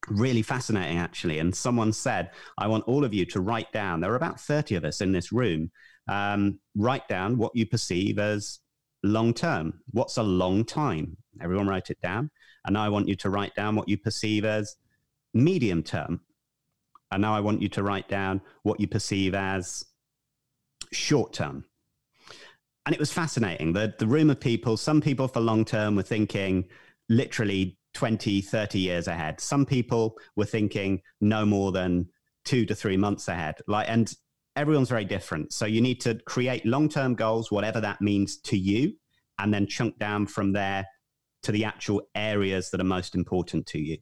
Really 0.08 0.42
fascinating, 0.42 0.98
actually. 0.98 1.38
And 1.38 1.54
someone 1.54 1.92
said, 1.92 2.30
I 2.56 2.66
want 2.66 2.84
all 2.88 3.04
of 3.04 3.12
you 3.12 3.26
to 3.26 3.40
write 3.40 3.70
down, 3.72 4.00
there 4.00 4.12
are 4.12 4.16
about 4.16 4.40
30 4.40 4.76
of 4.76 4.84
us 4.84 5.00
in 5.00 5.12
this 5.12 5.32
room, 5.32 5.70
um, 6.08 6.58
write 6.76 7.06
down 7.08 7.36
what 7.36 7.54
you 7.54 7.66
perceive 7.66 8.18
as 8.18 8.60
long 9.02 9.34
term. 9.34 9.80
What's 9.90 10.16
a 10.16 10.22
long 10.22 10.64
time? 10.64 11.16
Everyone 11.40 11.68
write 11.68 11.90
it 11.90 12.00
down. 12.00 12.30
And 12.64 12.74
now 12.74 12.84
I 12.84 12.88
want 12.88 13.08
you 13.08 13.16
to 13.16 13.30
write 13.30 13.54
down 13.54 13.76
what 13.76 13.88
you 13.88 13.98
perceive 13.98 14.44
as 14.44 14.76
medium 15.34 15.82
term. 15.82 16.20
And 17.10 17.22
now 17.22 17.34
I 17.34 17.40
want 17.40 17.62
you 17.62 17.68
to 17.70 17.82
write 17.82 18.08
down 18.08 18.40
what 18.62 18.80
you 18.80 18.86
perceive 18.86 19.34
as 19.34 19.84
short 20.92 21.32
term. 21.32 21.64
And 22.86 22.94
it 22.94 22.98
was 22.98 23.12
fascinating. 23.12 23.72
The, 23.72 23.94
the 23.98 24.06
room 24.06 24.30
of 24.30 24.40
people, 24.40 24.76
some 24.76 25.00
people 25.00 25.28
for 25.28 25.40
long 25.40 25.64
term 25.64 25.94
were 25.94 26.02
thinking, 26.02 26.64
literally 27.08 27.78
20, 27.94 28.40
30 28.40 28.78
years 28.78 29.08
ahead. 29.08 29.40
Some 29.40 29.66
people 29.66 30.16
were 30.36 30.44
thinking 30.44 31.00
no 31.20 31.44
more 31.44 31.72
than 31.72 32.08
two 32.44 32.64
to 32.66 32.74
three 32.74 32.96
months 32.96 33.28
ahead. 33.28 33.56
Like, 33.66 33.88
and 33.88 34.12
everyone's 34.56 34.88
very 34.88 35.04
different. 35.04 35.52
So 35.52 35.66
you 35.66 35.80
need 35.80 36.00
to 36.02 36.18
create 36.26 36.64
long 36.66 36.88
term 36.88 37.14
goals, 37.14 37.50
whatever 37.50 37.80
that 37.80 38.00
means 38.00 38.38
to 38.42 38.56
you, 38.56 38.92
and 39.38 39.52
then 39.52 39.66
chunk 39.66 39.98
down 39.98 40.26
from 40.26 40.52
there 40.52 40.86
to 41.44 41.52
the 41.52 41.64
actual 41.64 42.02
areas 42.14 42.70
that 42.70 42.80
are 42.80 42.84
most 42.84 43.14
important 43.14 43.66
to 43.66 43.78
you. 43.78 43.98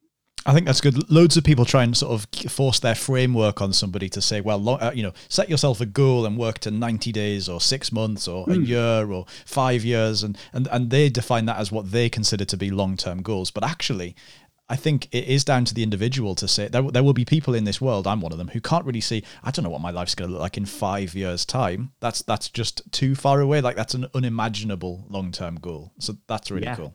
I 0.46 0.52
think 0.52 0.64
that's 0.64 0.80
good. 0.80 1.10
Loads 1.10 1.36
of 1.36 1.42
people 1.42 1.64
try 1.64 1.82
and 1.82 1.96
sort 1.96 2.12
of 2.12 2.52
force 2.52 2.78
their 2.78 2.94
framework 2.94 3.60
on 3.60 3.72
somebody 3.72 4.08
to 4.10 4.22
say, 4.22 4.40
well, 4.40 4.68
uh, 4.68 4.92
you 4.94 5.02
know, 5.02 5.12
set 5.28 5.50
yourself 5.50 5.80
a 5.80 5.86
goal 5.86 6.24
and 6.24 6.38
work 6.38 6.60
to 6.60 6.70
90 6.70 7.10
days 7.10 7.48
or 7.48 7.60
six 7.60 7.90
months 7.90 8.28
or 8.28 8.46
mm. 8.46 8.52
a 8.52 8.54
hmm. 8.54 8.62
year 8.62 9.10
or 9.10 9.26
five 9.44 9.84
years. 9.84 10.22
And, 10.22 10.38
and, 10.52 10.68
and 10.70 10.90
they 10.90 11.08
define 11.08 11.46
that 11.46 11.58
as 11.58 11.72
what 11.72 11.90
they 11.90 12.08
consider 12.08 12.44
to 12.44 12.56
be 12.56 12.70
long 12.70 12.96
term 12.96 13.22
goals. 13.22 13.50
But 13.50 13.64
actually, 13.64 14.14
I 14.68 14.76
think 14.76 15.08
it 15.12 15.24
is 15.24 15.44
down 15.44 15.64
to 15.64 15.74
the 15.74 15.82
individual 15.82 16.36
to 16.36 16.46
say 16.46 16.68
there, 16.68 16.82
there 16.82 17.02
will 17.02 17.12
be 17.12 17.24
people 17.24 17.54
in 17.54 17.64
this 17.64 17.80
world. 17.80 18.06
I'm 18.06 18.20
one 18.20 18.32
of 18.32 18.38
them 18.38 18.48
who 18.48 18.60
can't 18.60 18.84
really 18.84 19.00
see. 19.00 19.24
I 19.42 19.50
don't 19.50 19.64
know 19.64 19.70
what 19.70 19.80
my 19.80 19.90
life's 19.90 20.14
going 20.14 20.28
to 20.28 20.32
look 20.32 20.42
like 20.42 20.56
in 20.56 20.66
five 20.66 21.14
years' 21.14 21.44
time. 21.44 21.92
That's 22.00 22.22
that's 22.22 22.48
just 22.48 22.82
too 22.92 23.16
far 23.16 23.40
away. 23.40 23.60
Like 23.60 23.76
that's 23.76 23.94
an 23.94 24.06
unimaginable 24.14 25.06
long 25.08 25.32
term 25.32 25.56
goal. 25.56 25.92
So 25.98 26.16
that's 26.28 26.50
really 26.50 26.66
yeah. 26.66 26.76
cool. 26.76 26.94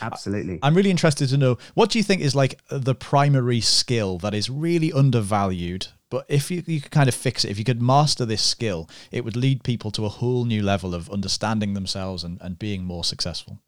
Absolutely. 0.00 0.58
I'm 0.62 0.74
really 0.74 0.90
interested 0.90 1.28
to 1.28 1.36
know 1.36 1.58
what 1.74 1.90
do 1.90 1.98
you 1.98 2.02
think 2.02 2.22
is 2.22 2.34
like 2.34 2.60
the 2.68 2.94
primary 2.94 3.60
skill 3.60 4.18
that 4.18 4.34
is 4.34 4.48
really 4.48 4.92
undervalued, 4.92 5.88
but 6.10 6.24
if 6.28 6.50
you, 6.50 6.62
you 6.66 6.80
could 6.80 6.90
kind 6.90 7.08
of 7.08 7.14
fix 7.14 7.44
it, 7.44 7.50
if 7.50 7.58
you 7.58 7.64
could 7.64 7.82
master 7.82 8.24
this 8.24 8.42
skill, 8.42 8.88
it 9.10 9.24
would 9.24 9.36
lead 9.36 9.62
people 9.62 9.90
to 9.92 10.04
a 10.04 10.08
whole 10.08 10.44
new 10.44 10.62
level 10.62 10.94
of 10.94 11.10
understanding 11.10 11.74
themselves 11.74 12.24
and, 12.24 12.38
and 12.40 12.58
being 12.58 12.84
more 12.84 13.04
successful. 13.04 13.60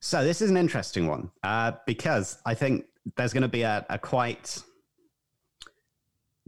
So 0.00 0.24
this 0.24 0.42
is 0.42 0.50
an 0.50 0.56
interesting 0.56 1.06
one 1.06 1.30
uh, 1.42 1.72
because 1.86 2.38
I 2.44 2.54
think 2.54 2.86
there's 3.16 3.32
going 3.32 3.42
to 3.42 3.48
be 3.48 3.62
a, 3.62 3.84
a 3.88 3.98
quite 3.98 4.62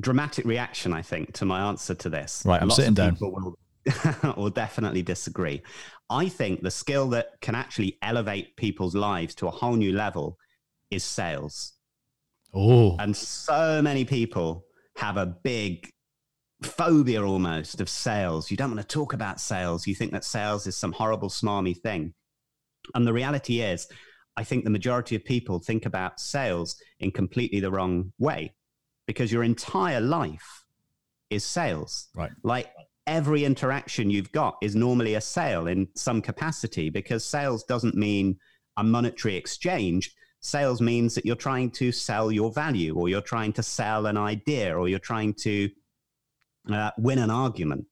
dramatic 0.00 0.44
reaction, 0.44 0.92
I 0.92 1.02
think, 1.02 1.32
to 1.34 1.44
my 1.44 1.68
answer 1.68 1.94
to 1.94 2.10
this. 2.10 2.42
Right, 2.44 2.60
I'm 2.60 2.68
Lots 2.68 2.76
sitting 2.76 2.94
down. 2.94 3.16
Will, 3.20 3.58
will 4.36 4.50
definitely 4.50 5.02
disagree. 5.02 5.62
I 6.10 6.28
think 6.28 6.62
the 6.62 6.70
skill 6.70 7.08
that 7.10 7.40
can 7.40 7.54
actually 7.54 7.98
elevate 8.02 8.56
people's 8.56 8.94
lives 8.94 9.34
to 9.36 9.48
a 9.48 9.50
whole 9.50 9.76
new 9.76 9.92
level 9.92 10.38
is 10.90 11.04
sales. 11.04 11.72
Oh, 12.54 12.96
And 12.98 13.16
so 13.16 13.82
many 13.82 14.04
people 14.04 14.64
have 14.96 15.16
a 15.16 15.26
big 15.26 15.90
phobia 16.62 17.24
almost 17.24 17.80
of 17.80 17.88
sales. 17.88 18.50
You 18.50 18.56
don't 18.56 18.70
want 18.74 18.80
to 18.80 18.94
talk 18.94 19.12
about 19.12 19.40
sales. 19.40 19.86
You 19.86 19.94
think 19.94 20.12
that 20.12 20.24
sales 20.24 20.66
is 20.66 20.76
some 20.76 20.92
horrible, 20.92 21.28
smarmy 21.28 21.76
thing. 21.76 22.14
And 22.94 23.06
the 23.06 23.12
reality 23.12 23.60
is, 23.60 23.88
I 24.36 24.44
think 24.44 24.64
the 24.64 24.70
majority 24.70 25.16
of 25.16 25.24
people 25.24 25.58
think 25.58 25.86
about 25.86 26.20
sales 26.20 26.76
in 27.00 27.10
completely 27.10 27.60
the 27.60 27.70
wrong 27.70 28.12
way 28.18 28.54
because 29.06 29.32
your 29.32 29.44
entire 29.44 30.00
life 30.00 30.64
is 31.30 31.44
sales. 31.44 32.08
right. 32.14 32.30
Like 32.42 32.68
every 33.06 33.44
interaction 33.44 34.10
you've 34.10 34.32
got 34.32 34.56
is 34.62 34.74
normally 34.74 35.14
a 35.14 35.20
sale 35.20 35.66
in 35.66 35.88
some 35.94 36.20
capacity 36.20 36.90
because 36.90 37.24
sales 37.24 37.64
doesn't 37.64 37.94
mean 37.94 38.38
a 38.76 38.84
monetary 38.84 39.36
exchange. 39.36 40.14
Sales 40.40 40.80
means 40.80 41.14
that 41.14 41.24
you're 41.24 41.36
trying 41.36 41.70
to 41.70 41.92
sell 41.92 42.30
your 42.30 42.52
value 42.52 42.94
or 42.94 43.08
you're 43.08 43.20
trying 43.20 43.52
to 43.54 43.62
sell 43.62 44.06
an 44.06 44.16
idea 44.16 44.76
or 44.76 44.88
you're 44.88 44.98
trying 44.98 45.34
to 45.34 45.70
uh, 46.70 46.90
win 46.98 47.18
an 47.18 47.30
argument. 47.30 47.86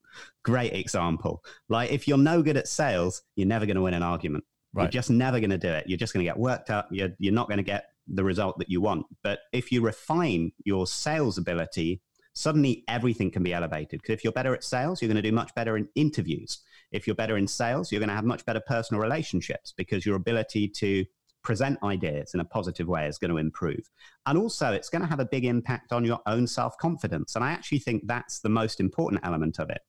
Great 0.45 0.75
example. 0.75 1.43
Like 1.69 1.91
if 1.91 2.07
you're 2.07 2.19
no 2.19 2.43
good 2.43 2.57
at 2.57 2.69
sales, 2.69 3.23
you're 3.37 3.49
never 3.49 3.67
going 3.67 3.77
to 3.77 3.83
win 3.83 3.95
an 3.95 4.03
argument. 4.03 4.45
You're 4.77 4.91
just 4.91 5.11
never 5.11 5.39
going 5.39 5.51
to 5.51 5.59
do 5.59 5.69
it. 5.69 5.85
You're 5.87 5.99
just 5.99 6.13
going 6.13 6.25
to 6.25 6.29
get 6.29 6.37
worked 6.37 6.69
up. 6.69 6.89
You're, 6.91 7.11
you're 7.19 7.33
not 7.33 7.49
going 7.49 7.59
to 7.59 7.65
get 7.65 7.91
the 8.09 8.25
result 8.25 8.59
that 8.59 8.69
you 8.69 8.81
want. 8.81 9.07
But 9.23 9.39
if 9.53 9.71
you 9.71 9.81
refine 9.81 10.53
your 10.65 10.87
sales 10.87 11.39
ability, 11.39 12.03
suddenly 12.35 12.85
everything 12.89 13.31
can 13.31 13.43
be 13.43 13.55
elevated. 13.55 14.03
Because 14.03 14.15
if 14.15 14.25
you're 14.25 14.33
better 14.33 14.55
at 14.55 14.65
sales, 14.65 15.01
you're 15.01 15.09
going 15.09 15.23
to 15.23 15.29
do 15.29 15.35
much 15.35 15.55
better 15.55 15.77
in 15.77 15.89
interviews. 15.95 16.61
If 16.93 17.07
you're 17.07 17.17
better 17.17 17.37
in 17.37 17.49
sales, 17.49 17.91
you're 17.91 18.01
going 18.01 18.09
to 18.09 18.15
have 18.15 18.25
much 18.25 18.45
better 18.45 18.61
personal 18.67 19.01
relationships 19.01 19.73
because 19.77 20.05
your 20.05 20.17
ability 20.17 20.69
to 20.69 21.05
present 21.43 21.79
ideas 21.83 22.35
in 22.35 22.41
a 22.41 22.45
positive 22.45 22.89
way 22.89 23.07
is 23.07 23.19
going 23.19 23.31
to 23.31 23.37
improve. 23.37 23.89
And 24.27 24.37
also, 24.37 24.73
it's 24.73 24.89
going 24.89 25.03
to 25.03 25.09
have 25.09 25.21
a 25.21 25.27
big 25.27 25.45
impact 25.45 25.93
on 25.93 26.05
your 26.05 26.21
own 26.27 26.47
self 26.47 26.77
confidence. 26.79 27.37
And 27.37 27.45
I 27.45 27.53
actually 27.53 27.79
think 27.79 28.03
that's 28.07 28.41
the 28.41 28.49
most 28.49 28.81
important 28.81 29.23
element 29.25 29.59
of 29.61 29.71
it. 29.71 29.83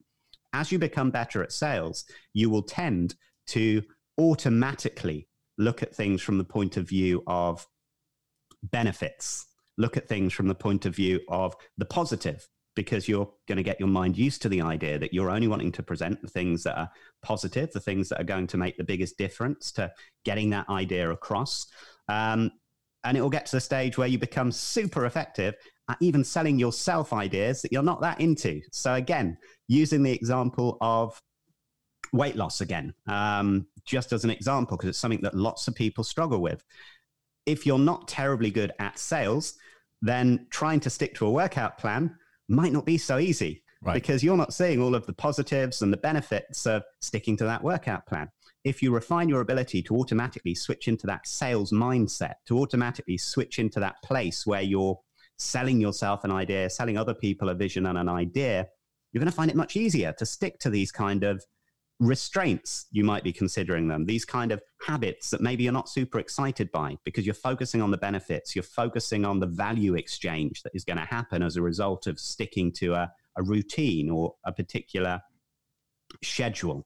As 0.54 0.72
you 0.72 0.80
become 0.80 1.12
better 1.12 1.44
at 1.44 1.52
sales, 1.52 2.06
you 2.34 2.50
will 2.50 2.64
tend 2.64 3.16
to 3.48 3.82
automatically 4.20 5.28
look 5.58 5.82
at 5.82 5.96
things 5.96 6.22
from 6.22 6.38
the 6.38 6.44
point 6.44 6.78
of 6.78 6.88
view 6.88 7.24
of 7.28 7.66
benefits, 8.64 9.46
look 9.78 9.98
at 9.98 10.08
things 10.08 10.34
from 10.34 10.48
the 10.48 10.56
point 10.56 10.86
of 10.86 10.96
view 10.96 11.20
of 11.30 11.56
the 11.78 11.86
positive, 11.86 12.48
because 12.76 13.08
you're 13.08 13.32
going 13.48 13.58
to 13.58 13.64
get 13.64 13.80
your 13.80 13.90
mind 13.90 14.18
used 14.18 14.42
to 14.42 14.50
the 14.50 14.62
idea 14.62 15.00
that 15.00 15.14
you're 15.14 15.30
only 15.30 15.48
wanting 15.48 15.72
to 15.72 15.84
present 15.84 16.22
the 16.22 16.28
things 16.28 16.64
that 16.64 16.78
are 16.78 16.90
positive, 17.24 17.72
the 17.72 17.80
things 17.80 18.10
that 18.10 18.20
are 18.20 18.26
going 18.26 18.48
to 18.48 18.58
make 18.58 18.78
the 18.78 18.84
biggest 18.84 19.18
difference 19.18 19.72
to 19.72 19.92
getting 20.26 20.50
that 20.50 20.68
idea 20.70 21.10
across. 21.10 21.68
Um, 22.10 22.52
and 23.04 23.16
it 23.16 23.22
will 23.22 23.30
get 23.30 23.46
to 23.48 23.56
the 23.56 23.62
stage 23.62 23.98
where 23.98 24.08
you 24.08 24.18
become 24.18 24.52
super 24.52 25.06
effective 25.06 25.56
at 25.90 25.98
even 26.02 26.24
selling 26.24 26.58
yourself 26.58 27.14
ideas 27.14 27.62
that 27.62 27.72
you're 27.72 27.84
not 27.84 28.02
that 28.02 28.20
into. 28.20 28.62
So, 28.72 28.96
again, 28.96 29.38
using 29.68 30.04
the 30.04 30.12
example 30.12 30.78
of 30.82 31.22
weight 32.12 32.36
loss 32.36 32.62
again, 32.62 32.94
um, 33.08 33.68
just 33.86 34.12
as 34.12 34.24
an 34.24 34.32
example, 34.32 34.76
because 34.76 34.90
it's 34.90 35.00
something 35.00 35.22
that 35.22 35.36
lots 35.36 35.68
of 35.68 35.76
people 35.76 36.04
struggle 36.04 36.42
with. 36.42 36.64
If 37.46 37.66
you're 37.66 37.78
not 37.78 38.08
terribly 38.08 38.50
good 38.50 38.72
at 38.80 38.98
sales, 38.98 39.54
then 40.06 40.46
trying 40.50 40.80
to 40.82 40.90
stick 40.90 41.16
to 41.16 41.26
a 41.26 41.32
workout 41.32 41.78
plan 41.78 42.16
might 42.48 42.72
not 42.72 42.86
be 42.86 42.98
so 42.98 43.18
easy 43.18 43.62
Right. 43.82 43.94
because 43.94 44.24
you're 44.24 44.38
not 44.38 44.54
seeing 44.54 44.82
all 44.82 44.96
of 44.96 45.06
the 45.06 45.14
positives 45.14 45.84
and 45.84 45.94
the 45.94 45.98
benefits 45.98 46.66
of 46.66 46.84
sticking 47.02 47.38
to 47.38 47.44
that 47.44 47.64
workout 47.64 48.08
plan. 48.08 48.30
If 48.64 48.82
you 48.82 48.92
refine 48.92 49.30
your 49.30 49.42
ability 49.42 49.84
to 49.84 49.96
automatically 49.98 50.56
switch 50.56 50.88
into 50.88 51.06
that 51.06 51.28
sales 51.28 51.72
mindset, 51.72 52.36
to 52.48 52.58
automatically 52.58 53.20
switch 53.20 53.60
into 53.60 53.80
that 53.82 53.96
place 54.04 54.48
where 54.48 54.64
you're 54.64 55.00
selling 55.38 55.80
yourself 55.80 56.24
an 56.24 56.32
idea, 56.32 56.70
selling 56.72 56.98
other 56.98 57.14
people 57.14 57.50
a 57.50 57.54
vision 57.54 57.86
and 57.86 57.98
an 57.98 58.10
idea, 58.10 58.68
you're 59.12 59.20
going 59.20 59.30
to 59.30 59.36
find 59.36 59.52
it 59.52 59.58
much 59.58 59.76
easier 59.76 60.14
to 60.14 60.26
stick 60.26 60.58
to 60.60 60.72
these 60.72 60.92
kind 60.92 61.24
of 61.24 61.44
restraints, 62.00 62.88
you 62.92 63.04
might 63.04 63.24
be 63.24 63.32
considering 63.32 63.88
them, 63.88 64.06
these 64.06 64.26
kind 64.26 64.52
of 64.52 64.62
habits 64.86 65.30
that 65.30 65.42
maybe 65.42 65.64
you're 65.64 65.74
not 65.74 65.90
super 65.90 66.20
excited 66.20 66.72
by 66.72 66.98
because 67.06 67.26
you're 67.26 67.34
focusing 67.34 67.82
on 67.82 67.92
the 67.92 67.98
benefits, 67.98 68.56
you're 68.56 68.64
focusing 68.64 69.26
on 69.26 69.40
the 69.40 69.48
value 69.48 69.96
exchange 69.96 70.62
that 70.64 70.72
is 70.76 70.84
going 70.84 70.98
to 70.98 71.06
happen 71.06 71.42
as 71.42 71.56
a 71.56 71.62
result 71.62 72.08
of 72.08 72.20
sticking 72.20 72.72
to 72.72 72.94
a, 72.94 73.12
a 73.38 73.44
routine 73.44 74.10
or 74.10 74.36
a 74.46 74.52
particular 74.52 75.22
schedule. 76.24 76.86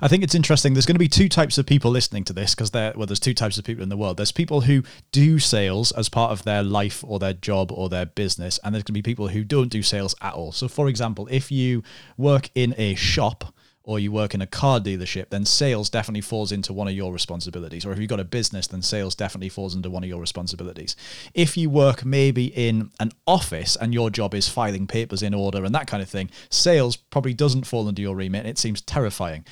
I 0.00 0.08
think 0.08 0.22
it's 0.22 0.34
interesting. 0.34 0.74
There's 0.74 0.86
going 0.86 0.94
to 0.94 1.00
be 1.00 1.08
two 1.08 1.28
types 1.28 1.58
of 1.58 1.66
people 1.66 1.90
listening 1.90 2.24
to 2.24 2.32
this 2.32 2.54
because 2.54 2.70
there, 2.70 2.92
well, 2.96 3.06
there's 3.06 3.18
two 3.18 3.34
types 3.34 3.58
of 3.58 3.64
people 3.64 3.82
in 3.82 3.88
the 3.88 3.96
world. 3.96 4.16
There's 4.16 4.32
people 4.32 4.62
who 4.62 4.84
do 5.10 5.38
sales 5.40 5.90
as 5.92 6.08
part 6.08 6.30
of 6.30 6.44
their 6.44 6.62
life 6.62 7.02
or 7.06 7.18
their 7.18 7.32
job 7.32 7.72
or 7.72 7.88
their 7.88 8.06
business, 8.06 8.60
and 8.62 8.74
there's 8.74 8.84
going 8.84 8.94
to 8.94 9.02
be 9.02 9.02
people 9.02 9.28
who 9.28 9.42
don't 9.42 9.68
do 9.68 9.82
sales 9.82 10.14
at 10.20 10.34
all. 10.34 10.52
So, 10.52 10.68
for 10.68 10.88
example, 10.88 11.28
if 11.30 11.50
you 11.50 11.82
work 12.16 12.50
in 12.54 12.74
a 12.78 12.94
shop 12.94 13.52
or 13.84 13.98
you 13.98 14.12
work 14.12 14.34
in 14.34 14.40
a 14.40 14.46
car 14.46 14.78
dealership, 14.78 15.30
then 15.30 15.44
sales 15.44 15.90
definitely 15.90 16.20
falls 16.20 16.52
into 16.52 16.72
one 16.72 16.86
of 16.86 16.94
your 16.94 17.12
responsibilities. 17.12 17.84
Or 17.84 17.92
if 17.92 17.98
you've 17.98 18.08
got 18.08 18.20
a 18.20 18.24
business, 18.24 18.66
then 18.68 18.82
sales 18.82 19.14
definitely 19.14 19.48
falls 19.48 19.74
into 19.74 19.90
one 19.90 20.04
of 20.04 20.08
your 20.08 20.20
responsibilities. 20.20 20.94
If 21.34 21.56
you 21.56 21.68
work 21.68 22.04
maybe 22.04 22.46
in 22.46 22.90
an 23.00 23.10
office 23.26 23.76
and 23.76 23.92
your 23.92 24.10
job 24.10 24.34
is 24.34 24.48
filing 24.48 24.86
papers 24.86 25.22
in 25.22 25.34
order 25.34 25.64
and 25.64 25.74
that 25.74 25.88
kind 25.88 26.02
of 26.02 26.08
thing, 26.08 26.30
sales 26.48 26.96
probably 26.96 27.34
doesn't 27.34 27.66
fall 27.66 27.88
under 27.88 28.02
your 28.02 28.14
remit. 28.14 28.46
It 28.46 28.58
seems 28.58 28.80
terrifying. 28.80 29.44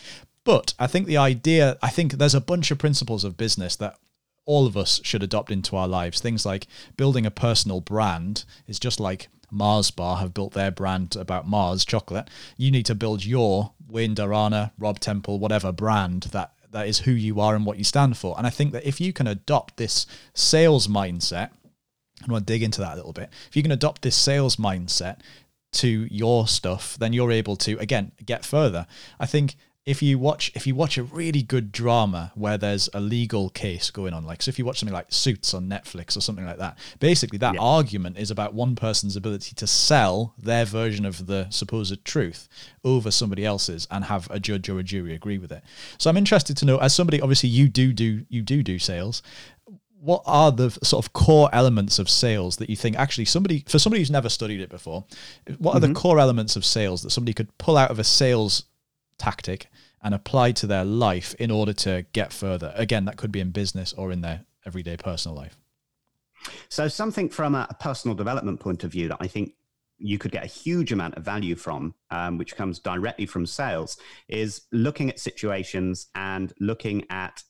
But 0.45 0.75
I 0.79 0.87
think 0.87 1.07
the 1.07 1.17
idea, 1.17 1.77
I 1.83 1.91
think 1.91 2.13
there's 2.13 2.35
a 2.35 2.41
bunch 2.41 2.71
of 2.71 2.79
principles 2.79 3.25
of 3.25 3.37
business 3.37 3.77
that 3.77 3.97
all 4.47 4.67
of 4.67 4.77
us 4.77 5.01
should 5.05 5.23
adopt 5.23 5.51
into 5.51 5.77
our 5.77 5.89
lives. 5.89 6.21
Things 6.21 6.47
like 6.47 6.67
building 6.97 7.27
a 7.27 7.31
personal 7.31 7.81
brand 7.81 8.45
is 8.67 8.79
just 8.79 8.99
like 8.99 9.29
Mars 9.51 9.91
Bar 9.91 10.19
have 10.19 10.35
built 10.35 10.53
their 10.53 10.71
brand 10.71 11.17
about 11.17 11.47
Mars 11.47 11.85
chocolate. 11.85 12.29
You 12.57 12.71
need 12.71 12.87
to 12.87 12.95
build 12.95 13.25
your 13.25 13.73
Wayne 13.89 14.15
Darana, 14.15 14.73
Rob 14.79 15.01
Temple, 15.01 15.39
whatever 15.39 15.73
brand 15.73 16.25
that 16.33 16.53
that 16.73 16.87
is 16.87 17.01
who 17.01 17.11
you 17.11 17.41
are 17.41 17.57
and 17.57 17.67
what 17.67 17.79
you 17.79 17.85
stand 17.85 18.17
for. 18.17 18.37
And 18.39 18.47
I 18.47 18.51
think 18.51 18.73
that 18.73 18.87
if 18.87 19.01
you 19.01 19.13
can 19.13 19.27
adopt 19.27 19.77
this 19.77 20.07
sales 20.35 20.87
mindset, 20.87 21.51
want 22.29 22.47
to 22.47 22.53
dig 22.53 22.63
into 22.63 22.81
that 22.81 22.95
a 22.95 22.97
little 22.97 23.13
bit. 23.13 23.31
If 23.49 23.57
you 23.57 23.63
can 23.63 23.73
adopt 23.73 24.03
this 24.03 24.17
sales 24.17 24.57
mindset 24.57 25.21
to 25.73 26.07
your 26.11 26.47
stuff, 26.47 26.97
then 26.99 27.13
you're 27.13 27.33
able 27.33 27.57
to 27.57 27.79
again 27.79 28.13
get 28.25 28.45
further. 28.45 28.87
I 29.19 29.27
think 29.27 29.57
if 29.87 30.03
you 30.03 30.19
watch 30.19 30.53
if 30.55 30.67
you 30.67 30.75
watch 30.75 30.99
a 30.99 31.03
really 31.03 31.43
good 31.43 31.73
drama 31.73 32.33
where 32.35 32.59
there's 32.59 32.91
a 32.93 33.01
legal 33.01 33.49
case 33.49 33.91
going 33.91 34.13
on, 34.13 34.25
like 34.25 34.43
so 34.43 34.51
if 34.51 34.59
you 34.59 34.65
watch 34.65 34.79
something 34.79 34.93
like 34.93 35.07
Suits 35.11 35.55
on 35.55 35.69
Netflix 35.69 36.17
or 36.17 36.21
something 36.21 36.45
like 36.45 36.59
that, 36.59 36.79
basically 36.99 37.39
that 37.39 37.55
Yeah. 37.55 37.61
argument 37.61 38.19
is 38.19 38.31
about 38.31 38.53
one 38.53 38.77
person's 38.77 39.17
ability 39.17 39.55
to 39.55 39.67
sell 39.67 40.35
their 40.39 40.67
version 40.67 41.07
of 41.07 41.27
the 41.27 41.47
supposed 41.51 42.05
truth 42.05 42.47
over 42.85 43.11
somebody 43.11 43.45
else's 43.45 43.89
and 43.91 44.05
have 44.05 44.29
a 44.31 44.39
judge 44.39 44.69
or 44.69 44.79
a 44.79 44.83
jury 44.83 45.15
agree 45.15 45.39
with 45.39 45.51
it. 45.51 45.63
So 45.97 46.11
I'm 46.11 46.17
interested 46.19 46.57
to 46.59 46.67
know, 46.67 46.77
as 46.79 46.95
somebody 46.95 47.21
obviously 47.21 47.49
you 47.49 47.69
do 47.69 47.93
do 47.95 48.27
you 48.29 48.43
do 48.43 48.63
do 48.63 48.79
sales, 48.79 49.23
what 50.01 50.23
are 50.27 50.53
the 50.53 50.71
sort 50.83 51.05
of 51.05 51.13
core 51.13 51.49
elements 51.53 51.99
of 51.99 52.09
sales 52.09 52.57
that 52.57 52.71
you 52.71 52.77
think 52.77 52.97
actually 52.97 53.25
somebody 53.25 53.65
for 53.67 53.79
somebody 53.79 54.01
who's 54.01 54.11
never 54.11 54.29
studied 54.29 54.61
it 54.61 54.71
before 54.71 55.05
what 55.59 55.75
are 55.77 55.81
the 55.81 55.89
mm-hmm. 55.89 55.95
core 55.95 56.19
elements 56.19 56.57
of 56.57 56.65
sales 56.65 57.03
that 57.03 57.11
somebody 57.11 57.35
could 57.35 57.57
pull 57.59 57.77
out 57.77 57.91
of 57.91 57.99
a 57.99 58.05
sales 58.05 58.65
tactic 59.21 59.69
and 60.03 60.15
apply 60.15 60.53
to 60.53 60.67
their 60.67 60.85
life 60.85 61.35
in 61.35 61.51
order 61.51 61.73
to 61.75 62.07
get 62.13 62.33
further. 62.33 62.73
Again 62.75 63.05
that 63.05 63.17
could 63.17 63.31
be 63.31 63.41
in 63.41 63.51
business 63.51 63.93
or 63.93 64.11
in 64.11 64.23
their 64.23 64.47
everyday 64.67 64.97
personal 64.97 65.37
life. 65.37 65.57
So, 66.69 66.89
something 66.89 67.29
from 67.29 67.55
a, 67.55 67.67
a 67.69 67.75
personal 67.75 68.17
development 68.17 68.61
point 68.61 68.83
of 68.83 68.93
view 68.93 69.09
that 69.09 69.19
I 69.21 69.27
think 69.27 69.53
you 69.99 70.17
could 70.17 70.33
get 70.33 70.43
a 70.43 70.47
huge 70.47 70.93
amount 70.93 71.17
of 71.17 71.25
value 71.25 71.55
from, 71.55 71.95
um, 72.11 72.39
which 72.39 72.57
comes 72.57 72.79
directly 72.79 73.27
from 73.27 73.45
sales, 73.45 73.99
is 74.29 74.63
looking 74.73 75.11
at 75.11 75.21
situations 75.21 76.07
and 76.15 76.53
looking 76.59 77.05
at 77.11 77.43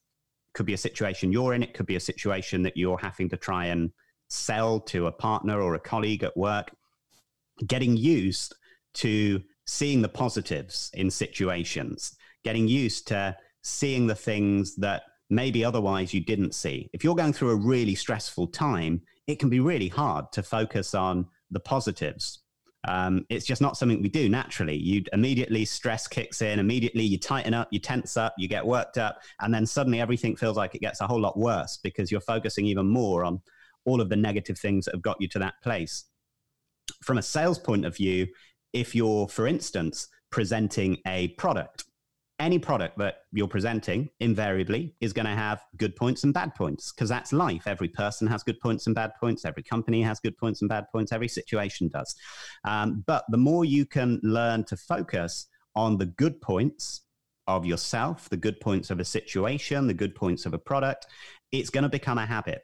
could 0.52 0.66
be 0.66 0.74
a 0.74 0.78
situation 0.78 1.30
you're 1.30 1.54
in, 1.54 1.62
it 1.62 1.74
could 1.74 1.86
be 1.86 1.94
a 1.94 2.00
situation 2.00 2.62
that 2.62 2.76
you're 2.76 2.98
having 2.98 3.28
to 3.28 3.36
try 3.36 3.66
and 3.66 3.92
sell 4.28 4.80
to 4.80 5.06
a 5.06 5.12
partner 5.12 5.60
or 5.60 5.74
a 5.74 5.80
colleague 5.80 6.24
at 6.24 6.36
work, 6.36 6.74
getting 7.66 7.96
used 7.96 8.54
to 8.94 9.40
seeing 9.70 10.02
the 10.02 10.08
positives 10.08 10.90
in 10.94 11.08
situations, 11.08 12.16
getting 12.42 12.66
used 12.66 13.06
to 13.06 13.36
seeing 13.62 14.04
the 14.08 14.14
things 14.16 14.74
that 14.74 15.02
maybe 15.30 15.64
otherwise 15.64 16.12
you 16.12 16.20
didn't 16.20 16.56
see. 16.56 16.90
If 16.92 17.04
you're 17.04 17.14
going 17.14 17.32
through 17.32 17.50
a 17.50 17.54
really 17.54 17.94
stressful 17.94 18.48
time, 18.48 19.00
it 19.28 19.38
can 19.38 19.48
be 19.48 19.60
really 19.60 19.86
hard 19.86 20.32
to 20.32 20.42
focus 20.42 20.92
on 20.92 21.24
the 21.52 21.60
positives. 21.60 22.40
Um, 22.88 23.24
it's 23.28 23.46
just 23.46 23.62
not 23.62 23.76
something 23.76 24.02
we 24.02 24.08
do 24.08 24.28
naturally. 24.28 24.76
You 24.76 25.04
immediately 25.12 25.64
stress 25.64 26.08
kicks 26.08 26.42
in, 26.42 26.58
immediately 26.58 27.04
you 27.04 27.16
tighten 27.16 27.54
up, 27.54 27.68
you 27.70 27.78
tense 27.78 28.16
up, 28.16 28.34
you 28.38 28.48
get 28.48 28.66
worked 28.66 28.98
up, 28.98 29.22
and 29.40 29.54
then 29.54 29.66
suddenly 29.66 30.00
everything 30.00 30.34
feels 30.34 30.56
like 30.56 30.74
it 30.74 30.80
gets 30.80 31.00
a 31.00 31.06
whole 31.06 31.20
lot 31.20 31.38
worse 31.38 31.78
because 31.80 32.10
you're 32.10 32.20
focusing 32.20 32.66
even 32.66 32.88
more 32.88 33.24
on 33.24 33.40
all 33.84 34.00
of 34.00 34.08
the 34.08 34.16
negative 34.16 34.58
things 34.58 34.86
that 34.86 34.94
have 34.94 35.02
got 35.02 35.20
you 35.20 35.28
to 35.28 35.38
that 35.38 35.54
place. 35.62 36.06
From 37.04 37.18
a 37.18 37.22
sales 37.22 37.58
point 37.58 37.84
of 37.84 37.96
view, 37.96 38.26
if 38.72 38.94
you're, 38.94 39.28
for 39.28 39.46
instance, 39.46 40.08
presenting 40.30 40.98
a 41.06 41.28
product 41.28 41.84
any 42.40 42.58
product 42.58 42.98
that 42.98 43.18
you're 43.32 43.46
presenting 43.46 44.08
invariably 44.18 44.94
is 45.00 45.12
going 45.12 45.26
to 45.26 45.32
have 45.32 45.62
good 45.76 45.94
points 45.94 46.24
and 46.24 46.32
bad 46.32 46.54
points 46.54 46.90
because 46.90 47.08
that's 47.08 47.32
life. 47.32 47.66
Every 47.66 47.88
person 47.88 48.26
has 48.28 48.42
good 48.42 48.58
points 48.60 48.86
and 48.86 48.94
bad 48.94 49.12
points. 49.20 49.44
Every 49.44 49.62
company 49.62 50.02
has 50.02 50.18
good 50.18 50.36
points 50.38 50.62
and 50.62 50.68
bad 50.68 50.86
points. 50.90 51.12
Every 51.12 51.28
situation 51.28 51.88
does. 51.88 52.16
Um, 52.64 53.04
but 53.06 53.24
the 53.28 53.36
more 53.36 53.64
you 53.64 53.84
can 53.84 54.18
learn 54.22 54.64
to 54.64 54.76
focus 54.76 55.46
on 55.76 55.98
the 55.98 56.06
good 56.06 56.40
points 56.40 57.02
of 57.46 57.66
yourself, 57.66 58.28
the 58.30 58.36
good 58.38 58.58
points 58.58 58.90
of 58.90 59.00
a 59.00 59.04
situation, 59.04 59.86
the 59.86 59.94
good 59.94 60.14
points 60.14 60.46
of 60.46 60.54
a 60.54 60.58
product, 60.58 61.06
it's 61.52 61.70
going 61.70 61.82
to 61.82 61.90
become 61.90 62.16
a 62.16 62.26
habit. 62.26 62.62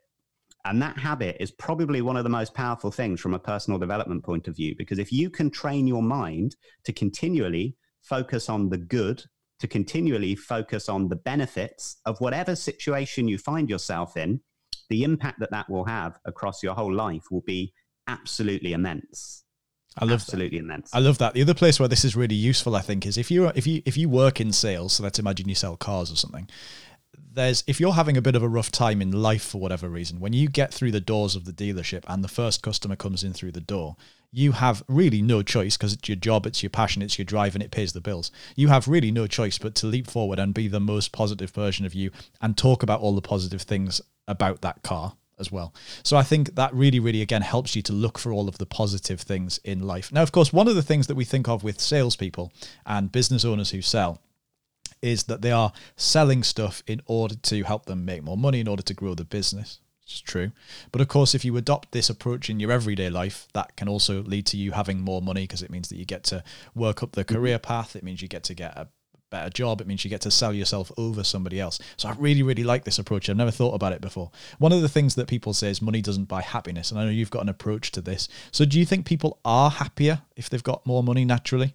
And 0.67 0.83
that 0.83 0.99
habit 0.99 1.37
is 1.39 1.53
probably 1.53 2.03
one 2.03 2.17
of 2.17 2.25
the 2.25 2.31
most 2.31 2.53
powerful 2.53 2.91
things 2.91 3.21
from 3.21 3.35
a 3.35 3.39
personal 3.39 3.79
development 3.79 4.25
point 4.25 4.49
of 4.49 4.57
view, 4.57 4.75
because 4.77 4.99
if 4.99 5.13
you 5.13 5.31
can 5.31 5.49
train 5.51 5.87
your 5.87 6.03
mind 6.03 6.57
to 6.85 6.93
continually 6.93 7.77
focus 8.03 8.49
on 8.49 8.69
the 8.69 8.79
good 8.79 9.23
to 9.61 9.67
continually 9.67 10.35
focus 10.35 10.89
on 10.89 11.09
the 11.09 11.17
benefits 11.17 11.97
of 12.05 12.21
whatever 12.21 12.55
situation 12.55 13.27
you 13.27 13.39
find 13.39 13.71
yourself 13.71 14.17
in, 14.17 14.41
the 14.91 15.03
impact 15.03 15.41
that 15.41 15.51
that 15.51 15.71
will 15.71 15.85
have 15.85 16.19
across 16.25 16.63
your 16.63 16.75
whole 16.75 16.93
life 16.93 17.25
will 17.31 17.43
be 17.47 17.73
absolutely 18.07 18.73
immense. 18.73 19.45
I 19.99 20.05
love 20.05 20.21
absolutely 20.21 20.59
that. 20.59 20.65
immense. 20.65 20.91
I 20.93 20.99
love 20.99 21.17
that. 21.19 21.33
The 21.33 21.41
other 21.41 21.55
place 21.55 21.81
where 21.81 21.89
this 21.89 22.05
is 22.05 22.15
really 22.15 22.35
useful, 22.35 22.77
I 22.77 22.83
think, 22.83 23.07
is 23.07 23.17
if 23.17 23.31
you 23.31 23.47
if 23.55 23.67
you 23.67 23.83
if 23.87 23.97
you 23.97 24.11
work 24.11 24.43
in 24.43 24.53
sales. 24.53 24.93
So 24.95 25.03
let's 25.03 25.19
imagine 25.19 25.49
you 25.49 25.55
sell 25.55 25.77
cars 25.77 26.13
or 26.13 26.17
something 26.17 26.49
there's 27.37 27.63
if 27.67 27.79
you're 27.79 27.93
having 27.93 28.17
a 28.17 28.23
bit 28.23 28.35
of 28.35 28.43
a 28.43 28.49
rough 28.49 28.73
time 28.73 29.01
in 29.01 29.13
life 29.13 29.45
for 29.45 29.61
whatever 29.61 29.89
reason, 29.89 30.19
when 30.19 30.33
you 30.33 30.49
get 30.49 30.75
through 30.75 30.91
the 30.91 31.01
doors 31.01 31.37
of 31.37 31.45
the 31.45 31.53
dealership 31.53 32.03
and 32.09 32.25
the 32.25 32.29
first 32.29 32.63
customer 32.63 32.97
comes 32.97 33.23
in 33.23 33.33
through 33.33 33.53
the 33.53 33.61
door, 33.61 33.97
you 34.33 34.53
have 34.53 34.83
really 34.89 35.23
no 35.23 35.43
choice 35.43 35.77
because 35.77 35.93
it's 35.93 36.09
your 36.09 36.17
job, 36.17 36.47
it's 36.47 36.63
your 36.63 36.71
passion, 36.71 37.03
it's 37.03 37.19
your 37.19 37.25
drive, 37.25 37.55
and 37.55 37.63
it 37.63 37.71
pays 37.71 37.93
the 37.93 38.01
bills. 38.01 38.31
You 38.57 38.69
have 38.69 38.89
really 38.89 39.13
no 39.13 39.27
choice 39.27 39.59
but 39.59 39.75
to 39.77 39.87
leap 39.87 40.07
forward 40.09 40.39
and 40.39 40.53
be 40.53 40.67
the 40.67 40.81
most 40.81 41.13
positive 41.13 41.51
version 41.51 41.87
of 41.87 41.95
you 41.95 42.11
and 42.41 42.57
talk 42.57 42.83
about 42.83 43.01
all 43.01 43.15
the 43.15 43.23
positive 43.23 43.63
things 43.63 44.01
about 44.27 44.63
that 44.63 44.83
car 44.83 45.15
as 45.39 45.53
well. 45.53 45.75
So 46.03 46.17
I 46.17 46.23
think 46.23 46.55
that 46.55 46.75
really, 46.75 46.99
really 46.99 47.23
again 47.23 47.43
helps 47.43 47.77
you 47.77 47.83
to 47.83 47.93
look 47.93 48.19
for 48.19 48.33
all 48.33 48.49
of 48.49 48.59
the 48.59 48.67
positive 48.67 49.21
things 49.21 49.59
in 49.59 49.87
life. 49.87 50.11
Now, 50.11 50.23
of 50.23 50.33
course, 50.33 50.53
one 50.53 50.69
of 50.69 50.75
the 50.75 50.83
things 50.83 51.07
that 51.07 51.15
we 51.15 51.25
think 51.25 51.49
of 51.49 51.63
with 51.63 51.81
salespeople 51.81 52.53
and 52.87 53.13
business 53.13 53.45
owners 53.45 53.71
who 53.71 53.83
sell 53.83 54.23
is 55.07 55.25
that 55.25 55.41
they 55.41 55.53
are 55.53 55.73
selling 55.97 56.43
stuff 56.43 56.83
in 56.87 57.01
order 57.07 57.37
to 57.37 57.63
help 57.63 57.87
them 57.87 58.05
make 58.05 58.25
more 58.25 58.37
money, 58.37 58.61
in 58.61 58.69
order 58.69 58.83
to 58.83 58.95
grow 58.95 59.15
the 59.15 59.25
business. 59.25 59.79
It's 60.03 60.21
true. 60.21 60.53
But 60.93 61.01
of 61.01 61.09
course, 61.09 61.35
if 61.35 61.45
you 61.45 61.57
adopt 61.57 61.93
this 61.93 62.11
approach 62.11 62.51
in 62.51 62.61
your 62.61 62.71
everyday 62.71 63.11
life, 63.11 63.49
that 63.55 63.77
can 63.77 63.89
also 63.89 64.23
lead 64.23 64.47
to 64.47 64.57
you 64.57 64.73
having 64.73 65.01
more 65.01 65.23
money 65.23 65.43
because 65.43 65.63
it 65.63 65.71
means 65.71 65.89
that 65.89 65.97
you 65.97 66.05
get 66.05 66.25
to 66.25 66.45
work 66.75 67.03
up 67.03 67.13
the 67.13 67.25
mm-hmm. 67.25 67.37
career 67.37 67.59
path. 67.59 67.97
It 67.97 68.05
means 68.05 68.23
you 68.23 68.29
get 68.29 68.45
to 68.45 68.55
get 68.55 68.77
a 68.77 68.89
better 69.31 69.51
job. 69.51 69.81
It 69.81 69.87
means 69.87 70.05
you 70.05 70.11
get 70.11 70.21
to 70.23 70.31
sell 70.31 70.53
yourself 70.53 70.93
over 70.97 71.25
somebody 71.25 71.61
else. 71.61 71.81
So 71.97 72.09
I 72.09 72.15
really, 72.19 72.43
really 72.43 72.63
like 72.63 72.85
this 72.85 72.99
approach. 72.99 73.29
I've 73.29 73.37
never 73.37 73.51
thought 73.51 73.75
about 73.75 73.93
it 73.93 74.01
before. 74.01 74.31
One 74.59 74.73
of 74.73 74.83
the 74.83 74.89
things 74.89 75.17
that 75.17 75.29
people 75.29 75.53
say 75.55 75.71
is 75.71 75.83
money 75.83 76.03
doesn't 76.03 76.27
buy 76.27 76.43
happiness. 76.43 76.91
And 76.91 77.01
I 77.01 77.05
know 77.05 77.11
you've 77.11 77.31
got 77.31 77.43
an 77.43 77.49
approach 77.49 77.91
to 77.93 78.01
this. 78.01 78.29
So 78.53 78.65
do 78.65 78.79
you 78.79 78.87
think 78.87 79.07
people 79.07 79.39
are 79.45 79.71
happier 79.71 80.23
if 80.37 80.49
they've 80.49 80.63
got 80.63 80.87
more 80.87 81.03
money 81.03 81.25
naturally? 81.25 81.75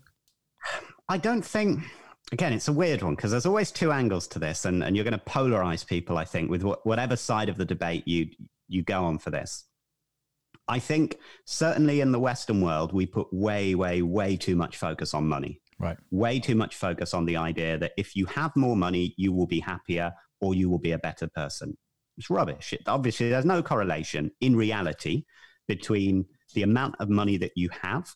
I 1.10 1.18
don't 1.18 1.44
think 1.44 1.84
again, 2.32 2.54
it's 2.54 2.67
a 2.67 2.74
weird 2.74 3.02
one 3.02 3.15
because 3.15 3.32
there's 3.32 3.46
always 3.46 3.72
two 3.72 3.91
angles 3.91 4.28
to 4.30 4.39
this, 4.39 4.65
and, 4.65 4.84
and 4.84 4.96
you're 4.96 5.06
going 5.06 5.20
to 5.20 5.26
polarize 5.26 5.86
people, 5.86 6.17
I 6.17 6.26
think, 6.26 6.50
with 6.50 6.63
wh- 6.63 6.86
whatever 6.86 7.15
side 7.15 7.50
of 7.50 7.58
the 7.58 7.65
debate 7.65 8.08
you 8.08 8.30
you 8.67 8.84
go 8.84 9.04
on 9.04 9.20
for 9.20 9.32
this. 9.32 9.65
I 10.67 10.80
think 10.80 11.17
certainly 11.46 12.00
in 12.00 12.13
the 12.13 12.20
Western 12.20 12.62
world, 12.62 12.94
we 12.94 13.06
put 13.06 13.28
way, 13.34 13.76
way, 13.76 14.02
way 14.02 14.38
too 14.38 14.56
much 14.56 14.78
focus 14.78 15.13
on 15.13 15.28
money. 15.28 15.60
Right. 15.78 15.98
Way 16.12 16.39
too 16.39 16.56
much 16.56 16.76
focus 16.76 17.13
on 17.13 17.26
the 17.26 17.36
idea 17.36 17.78
that 17.80 17.91
if 17.98 18.15
you 18.15 18.26
have 18.28 18.56
more 18.56 18.78
money, 18.78 19.13
you 19.17 19.34
will 19.34 19.48
be 19.48 19.60
happier 19.60 20.13
or 20.39 20.56
you 20.56 20.70
will 20.70 20.80
be 20.80 20.94
a 20.94 21.00
better 21.00 21.28
person. 21.28 21.78
It's 22.17 22.30
rubbish. 22.30 22.72
It, 22.72 22.84
obviously, 22.88 23.30
there's 23.30 23.44
no 23.44 23.62
correlation 23.62 24.32
in 24.39 24.56
reality 24.56 25.26
between 25.67 26.26
the 26.54 26.63
amount 26.63 26.96
of 27.00 27.10
money 27.10 27.36
that 27.38 27.52
you 27.56 27.70
have 27.82 28.13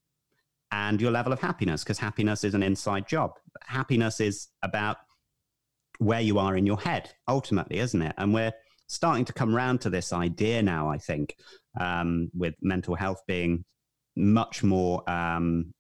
and 0.71 0.99
your 1.01 1.12
level 1.12 1.34
of 1.34 1.39
happiness, 1.39 1.84
because 1.84 1.99
happiness 1.99 2.43
is 2.43 2.54
an 2.54 2.63
inside 2.63 3.08
job. 3.08 3.32
Happiness 3.63 4.19
is 4.19 4.47
about 4.63 4.97
where 5.99 6.21
you 6.21 6.39
are 6.39 6.58
in 6.58 6.65
your 6.65 6.80
head, 6.80 7.12
ultimately, 7.28 7.80
isn't 7.80 8.01
it? 8.01 8.13
And 8.17 8.34
we're 8.34 8.54
starting 8.88 9.25
to 9.25 9.34
come 9.34 9.56
round 9.56 9.82
to 9.82 9.89
this 9.89 10.12
idea 10.12 10.62
now, 10.62 10.89
I 10.89 10.97
think, 10.97 11.36
um, 11.80 12.30
with 12.34 12.56
mental 12.62 12.95
health 12.95 13.21
being 13.28 13.63
much 14.15 14.63
more 14.63 15.08
um, 15.10 15.73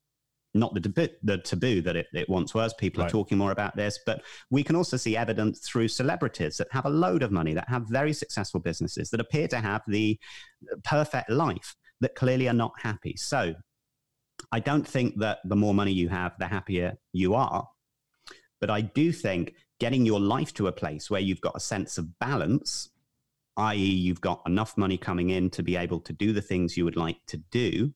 not 0.55 0.73
the, 0.73 0.79
taboo, 0.79 1.09
the 1.23 1.37
taboo 1.39 1.81
that 1.81 1.95
it, 1.95 2.07
it 2.13 2.29
once 2.29 2.53
was. 2.53 2.73
People 2.75 3.01
right. 3.01 3.09
are 3.09 3.11
talking 3.11 3.37
more 3.37 3.51
about 3.51 3.75
this, 3.75 3.99
but 4.05 4.21
we 4.49 4.63
can 4.63 4.75
also 4.75 4.95
see 4.97 5.17
evidence 5.17 5.59
through 5.67 5.89
celebrities 5.89 6.57
that 6.57 6.67
have 6.71 6.85
a 6.85 6.89
load 6.89 7.23
of 7.23 7.31
money, 7.31 7.53
that 7.53 7.67
have 7.67 7.83
very 7.89 8.13
successful 8.13 8.61
businesses, 8.61 9.09
that 9.09 9.19
appear 9.19 9.47
to 9.49 9.57
have 9.57 9.81
the 9.87 10.17
perfect 10.85 11.29
life, 11.29 11.75
that 11.99 12.15
clearly 12.15 12.47
are 12.47 12.53
not 12.53 12.71
happy. 12.81 13.15
So 13.17 13.53
I 14.51 14.59
don't 14.59 14.87
think 14.87 15.19
that 15.19 15.39
the 15.45 15.55
more 15.55 15.73
money 15.73 15.91
you 15.91 16.09
have, 16.09 16.33
the 16.39 16.47
happier 16.47 16.97
you 17.13 17.35
are. 17.35 17.67
But 18.61 18.69
I 18.69 18.81
do 18.81 19.11
think 19.11 19.53
getting 19.79 20.05
your 20.05 20.19
life 20.19 20.53
to 20.55 20.67
a 20.67 20.71
place 20.71 21.09
where 21.09 21.21
you've 21.21 21.41
got 21.41 21.55
a 21.55 21.59
sense 21.59 21.97
of 21.97 22.17
balance, 22.19 22.89
i.e., 23.57 23.77
you've 23.77 24.21
got 24.21 24.41
enough 24.45 24.77
money 24.77 24.97
coming 24.97 25.29
in 25.31 25.49
to 25.51 25.63
be 25.63 25.75
able 25.75 25.99
to 26.01 26.13
do 26.13 26.33
the 26.33 26.41
things 26.41 26.77
you 26.77 26.85
would 26.85 26.95
like 26.95 27.17
to 27.27 27.37
do, 27.51 27.93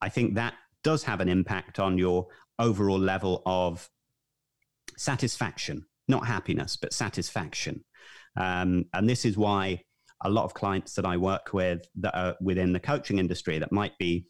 I 0.00 0.08
think 0.08 0.34
that 0.34 0.54
does 0.82 1.02
have 1.04 1.20
an 1.20 1.28
impact 1.28 1.78
on 1.78 1.98
your 1.98 2.26
overall 2.58 2.98
level 2.98 3.42
of 3.46 3.88
satisfaction, 4.96 5.86
not 6.08 6.26
happiness, 6.26 6.76
but 6.76 6.92
satisfaction. 6.92 7.84
Um, 8.36 8.84
and 8.92 9.08
this 9.08 9.24
is 9.24 9.36
why 9.36 9.82
a 10.22 10.30
lot 10.30 10.44
of 10.44 10.54
clients 10.54 10.94
that 10.94 11.04
I 11.04 11.16
work 11.16 11.52
with 11.52 11.86
that 11.96 12.14
are 12.16 12.36
within 12.40 12.72
the 12.72 12.80
coaching 12.80 13.18
industry 13.18 13.58
that 13.58 13.72
might 13.72 13.96
be 13.98 14.26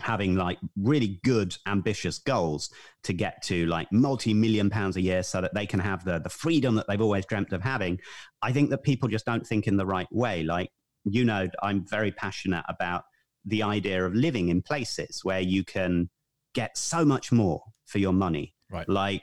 having 0.00 0.36
like 0.36 0.58
really 0.76 1.20
good 1.24 1.56
ambitious 1.66 2.18
goals 2.18 2.70
to 3.02 3.12
get 3.12 3.42
to 3.42 3.66
like 3.66 3.90
multi-million 3.92 4.70
pounds 4.70 4.96
a 4.96 5.00
year 5.00 5.22
so 5.22 5.40
that 5.40 5.54
they 5.54 5.66
can 5.66 5.80
have 5.80 6.04
the 6.04 6.18
the 6.20 6.28
freedom 6.28 6.74
that 6.76 6.86
they've 6.88 7.00
always 7.00 7.26
dreamt 7.26 7.52
of 7.52 7.62
having 7.62 7.98
i 8.42 8.52
think 8.52 8.70
that 8.70 8.82
people 8.82 9.08
just 9.08 9.26
don't 9.26 9.46
think 9.46 9.66
in 9.66 9.76
the 9.76 9.86
right 9.86 10.08
way. 10.12 10.42
Like 10.42 10.70
you 11.04 11.24
know 11.24 11.48
i'm 11.62 11.86
very 11.86 12.12
passionate 12.12 12.64
about 12.68 13.04
the 13.44 13.62
idea 13.62 14.04
of 14.04 14.14
living 14.14 14.48
in 14.48 14.60
places 14.62 15.20
where 15.22 15.40
you 15.40 15.64
can 15.64 16.10
get 16.54 16.76
so 16.76 17.04
much 17.04 17.32
more 17.32 17.62
for 17.86 17.98
your 17.98 18.12
money. 18.12 18.54
Right. 18.70 18.88
Like 18.88 19.22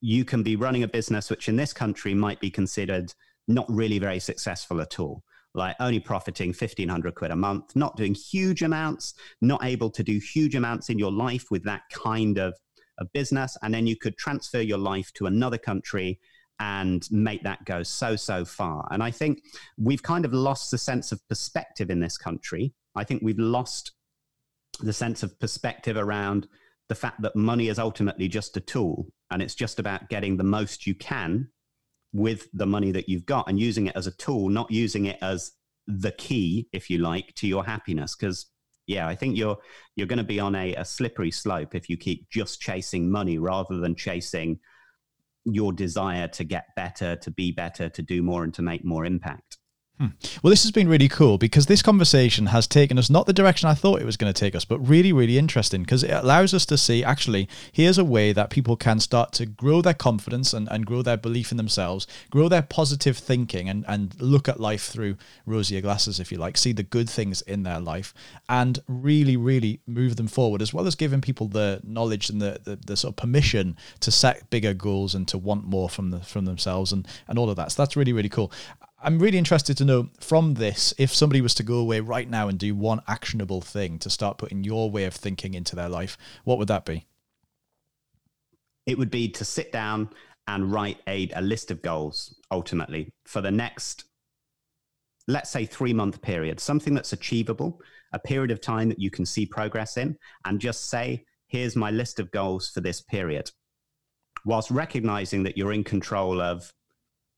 you 0.00 0.24
can 0.24 0.42
be 0.42 0.56
running 0.56 0.82
a 0.82 0.88
business 0.88 1.30
which 1.30 1.48
in 1.48 1.56
this 1.56 1.72
country 1.72 2.14
might 2.14 2.40
be 2.40 2.50
considered 2.50 3.12
not 3.46 3.66
really 3.68 3.98
very 3.98 4.20
successful 4.20 4.80
at 4.80 4.98
all 4.98 5.22
like 5.58 5.76
only 5.80 6.00
profiting 6.00 6.48
1500 6.48 7.14
quid 7.14 7.30
a 7.30 7.36
month, 7.36 7.76
not 7.76 7.96
doing 7.96 8.14
huge 8.14 8.62
amounts, 8.62 9.14
not 9.40 9.62
able 9.64 9.90
to 9.90 10.02
do 10.02 10.18
huge 10.18 10.54
amounts 10.54 10.88
in 10.88 10.98
your 10.98 11.12
life 11.12 11.50
with 11.50 11.64
that 11.64 11.82
kind 11.92 12.38
of, 12.38 12.54
of 12.98 13.12
business. 13.12 13.56
And 13.62 13.74
then 13.74 13.86
you 13.86 13.96
could 13.96 14.16
transfer 14.16 14.60
your 14.60 14.78
life 14.78 15.12
to 15.14 15.26
another 15.26 15.58
country 15.58 16.18
and 16.60 17.06
make 17.10 17.42
that 17.44 17.64
go 17.64 17.82
so, 17.82 18.16
so 18.16 18.44
far. 18.44 18.88
And 18.90 19.02
I 19.02 19.10
think 19.10 19.42
we've 19.76 20.02
kind 20.02 20.24
of 20.24 20.32
lost 20.32 20.70
the 20.70 20.78
sense 20.78 21.12
of 21.12 21.20
perspective 21.28 21.90
in 21.90 22.00
this 22.00 22.16
country. 22.16 22.72
I 22.96 23.04
think 23.04 23.22
we've 23.22 23.38
lost 23.38 23.92
the 24.80 24.92
sense 24.92 25.22
of 25.22 25.38
perspective 25.38 25.96
around 25.96 26.48
the 26.88 26.94
fact 26.94 27.22
that 27.22 27.36
money 27.36 27.68
is 27.68 27.78
ultimately 27.78 28.28
just 28.28 28.56
a 28.56 28.60
tool 28.60 29.06
and 29.30 29.42
it's 29.42 29.54
just 29.54 29.78
about 29.78 30.08
getting 30.08 30.36
the 30.36 30.44
most 30.44 30.86
you 30.86 30.94
can 30.94 31.48
with 32.12 32.48
the 32.52 32.66
money 32.66 32.92
that 32.92 33.08
you've 33.08 33.26
got 33.26 33.48
and 33.48 33.60
using 33.60 33.86
it 33.86 33.96
as 33.96 34.06
a 34.06 34.16
tool, 34.16 34.48
not 34.48 34.70
using 34.70 35.06
it 35.06 35.18
as 35.22 35.52
the 35.86 36.12
key, 36.12 36.68
if 36.72 36.90
you 36.90 36.98
like, 36.98 37.34
to 37.34 37.46
your 37.46 37.64
happiness. 37.64 38.16
Because 38.16 38.46
yeah, 38.86 39.06
I 39.06 39.14
think 39.14 39.36
you're 39.36 39.58
you're 39.96 40.06
going 40.06 40.18
to 40.18 40.24
be 40.24 40.40
on 40.40 40.54
a, 40.54 40.74
a 40.74 40.84
slippery 40.84 41.30
slope 41.30 41.74
if 41.74 41.88
you 41.88 41.96
keep 41.96 42.28
just 42.30 42.60
chasing 42.60 43.10
money 43.10 43.38
rather 43.38 43.76
than 43.78 43.94
chasing 43.94 44.58
your 45.44 45.72
desire 45.72 46.28
to 46.28 46.44
get 46.44 46.66
better, 46.76 47.16
to 47.16 47.30
be 47.30 47.52
better, 47.52 47.88
to 47.88 48.02
do 48.02 48.22
more, 48.22 48.44
and 48.44 48.54
to 48.54 48.62
make 48.62 48.84
more 48.84 49.04
impact. 49.04 49.58
Hmm. 49.98 50.06
Well, 50.42 50.50
this 50.50 50.62
has 50.62 50.70
been 50.70 50.86
really 50.86 51.08
cool 51.08 51.38
because 51.38 51.66
this 51.66 51.82
conversation 51.82 52.46
has 52.46 52.68
taken 52.68 52.98
us 52.98 53.10
not 53.10 53.26
the 53.26 53.32
direction 53.32 53.68
I 53.68 53.74
thought 53.74 54.00
it 54.00 54.06
was 54.06 54.16
going 54.16 54.32
to 54.32 54.40
take 54.40 54.54
us, 54.54 54.64
but 54.64 54.78
really, 54.78 55.12
really 55.12 55.36
interesting 55.36 55.82
because 55.82 56.04
it 56.04 56.12
allows 56.12 56.54
us 56.54 56.64
to 56.66 56.78
see 56.78 57.02
actually, 57.02 57.48
here's 57.72 57.98
a 57.98 58.04
way 58.04 58.32
that 58.32 58.48
people 58.48 58.76
can 58.76 59.00
start 59.00 59.32
to 59.32 59.46
grow 59.46 59.82
their 59.82 59.94
confidence 59.94 60.54
and, 60.54 60.68
and 60.70 60.86
grow 60.86 61.02
their 61.02 61.16
belief 61.16 61.50
in 61.50 61.56
themselves, 61.56 62.06
grow 62.30 62.48
their 62.48 62.62
positive 62.62 63.16
thinking, 63.18 63.68
and, 63.68 63.84
and 63.88 64.20
look 64.20 64.48
at 64.48 64.60
life 64.60 64.84
through 64.84 65.16
rosier 65.46 65.80
glasses, 65.80 66.20
if 66.20 66.30
you 66.30 66.38
like, 66.38 66.56
see 66.56 66.72
the 66.72 66.84
good 66.84 67.10
things 67.10 67.42
in 67.42 67.64
their 67.64 67.80
life, 67.80 68.14
and 68.48 68.78
really, 68.86 69.36
really 69.36 69.80
move 69.88 70.14
them 70.14 70.28
forward, 70.28 70.62
as 70.62 70.72
well 70.72 70.86
as 70.86 70.94
giving 70.94 71.20
people 71.20 71.48
the 71.48 71.80
knowledge 71.82 72.30
and 72.30 72.40
the, 72.40 72.60
the, 72.62 72.76
the 72.86 72.96
sort 72.96 73.12
of 73.12 73.16
permission 73.16 73.76
to 73.98 74.12
set 74.12 74.48
bigger 74.48 74.74
goals 74.74 75.16
and 75.16 75.26
to 75.26 75.36
want 75.36 75.64
more 75.64 75.88
from 75.88 76.10
the 76.10 76.20
from 76.20 76.44
themselves 76.44 76.92
and, 76.92 77.08
and 77.26 77.36
all 77.36 77.50
of 77.50 77.56
that. 77.56 77.72
So 77.72 77.82
that's 77.82 77.96
really, 77.96 78.12
really 78.12 78.28
cool. 78.28 78.52
I'm 79.00 79.20
really 79.20 79.38
interested 79.38 79.76
to 79.76 79.84
know 79.84 80.08
from 80.18 80.54
this 80.54 80.92
if 80.98 81.14
somebody 81.14 81.40
was 81.40 81.54
to 81.54 81.62
go 81.62 81.76
away 81.76 82.00
right 82.00 82.28
now 82.28 82.48
and 82.48 82.58
do 82.58 82.74
one 82.74 83.00
actionable 83.06 83.60
thing 83.60 83.98
to 84.00 84.10
start 84.10 84.38
putting 84.38 84.64
your 84.64 84.90
way 84.90 85.04
of 85.04 85.14
thinking 85.14 85.54
into 85.54 85.76
their 85.76 85.88
life, 85.88 86.18
what 86.42 86.58
would 86.58 86.66
that 86.68 86.84
be? 86.84 87.06
It 88.86 88.98
would 88.98 89.10
be 89.10 89.28
to 89.28 89.44
sit 89.44 89.70
down 89.70 90.10
and 90.48 90.72
write 90.72 90.98
a, 91.06 91.30
a 91.36 91.42
list 91.42 91.70
of 91.70 91.80
goals 91.80 92.34
ultimately 92.50 93.12
for 93.24 93.40
the 93.40 93.52
next, 93.52 94.04
let's 95.28 95.50
say, 95.50 95.64
three 95.64 95.92
month 95.92 96.20
period, 96.20 96.58
something 96.58 96.94
that's 96.94 97.12
achievable, 97.12 97.80
a 98.12 98.18
period 98.18 98.50
of 98.50 98.60
time 98.60 98.88
that 98.88 98.98
you 98.98 99.10
can 99.10 99.24
see 99.24 99.46
progress 99.46 99.96
in, 99.96 100.16
and 100.44 100.58
just 100.60 100.86
say, 100.86 101.24
here's 101.46 101.76
my 101.76 101.92
list 101.92 102.18
of 102.18 102.32
goals 102.32 102.70
for 102.70 102.80
this 102.80 103.00
period. 103.00 103.48
Whilst 104.44 104.70
recognizing 104.72 105.44
that 105.44 105.56
you're 105.56 105.72
in 105.72 105.84
control 105.84 106.40
of 106.40 106.72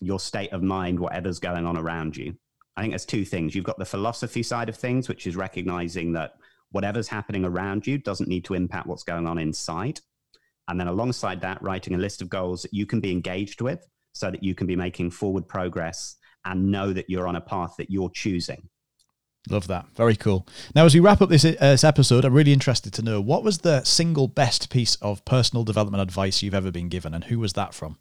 your 0.00 0.20
state 0.20 0.52
of 0.52 0.62
mind, 0.62 0.98
whatever's 0.98 1.38
going 1.38 1.66
on 1.66 1.76
around 1.76 2.16
you. 2.16 2.34
I 2.76 2.80
think 2.80 2.92
there's 2.92 3.04
two 3.04 3.24
things. 3.24 3.54
You've 3.54 3.64
got 3.64 3.78
the 3.78 3.84
philosophy 3.84 4.42
side 4.42 4.68
of 4.68 4.76
things, 4.76 5.08
which 5.08 5.26
is 5.26 5.36
recognizing 5.36 6.12
that 6.12 6.32
whatever's 6.70 7.08
happening 7.08 7.44
around 7.44 7.86
you 7.86 7.98
doesn't 7.98 8.28
need 8.28 8.44
to 8.46 8.54
impact 8.54 8.86
what's 8.86 9.02
going 9.02 9.26
on 9.26 9.38
inside. 9.38 10.00
And 10.68 10.78
then 10.78 10.86
alongside 10.86 11.40
that, 11.40 11.62
writing 11.62 11.94
a 11.94 11.98
list 11.98 12.22
of 12.22 12.28
goals 12.28 12.62
that 12.62 12.72
you 12.72 12.86
can 12.86 13.00
be 13.00 13.12
engaged 13.12 13.60
with 13.60 13.86
so 14.12 14.30
that 14.30 14.42
you 14.42 14.54
can 14.54 14.66
be 14.66 14.76
making 14.76 15.10
forward 15.10 15.46
progress 15.48 16.16
and 16.44 16.70
know 16.70 16.92
that 16.92 17.10
you're 17.10 17.26
on 17.26 17.36
a 17.36 17.40
path 17.40 17.74
that 17.76 17.90
you're 17.90 18.10
choosing. 18.10 18.68
Love 19.48 19.66
that. 19.68 19.86
Very 19.96 20.16
cool. 20.16 20.46
Now, 20.74 20.84
as 20.84 20.94
we 20.94 21.00
wrap 21.00 21.22
up 21.22 21.30
this, 21.30 21.44
uh, 21.44 21.56
this 21.58 21.84
episode, 21.84 22.24
I'm 22.24 22.34
really 22.34 22.52
interested 22.52 22.92
to 22.94 23.02
know 23.02 23.20
what 23.20 23.42
was 23.42 23.58
the 23.58 23.82
single 23.84 24.28
best 24.28 24.70
piece 24.70 24.96
of 24.96 25.24
personal 25.24 25.64
development 25.64 26.02
advice 26.02 26.42
you've 26.42 26.54
ever 26.54 26.70
been 26.70 26.88
given, 26.88 27.14
and 27.14 27.24
who 27.24 27.38
was 27.38 27.54
that 27.54 27.72
from? 27.72 27.98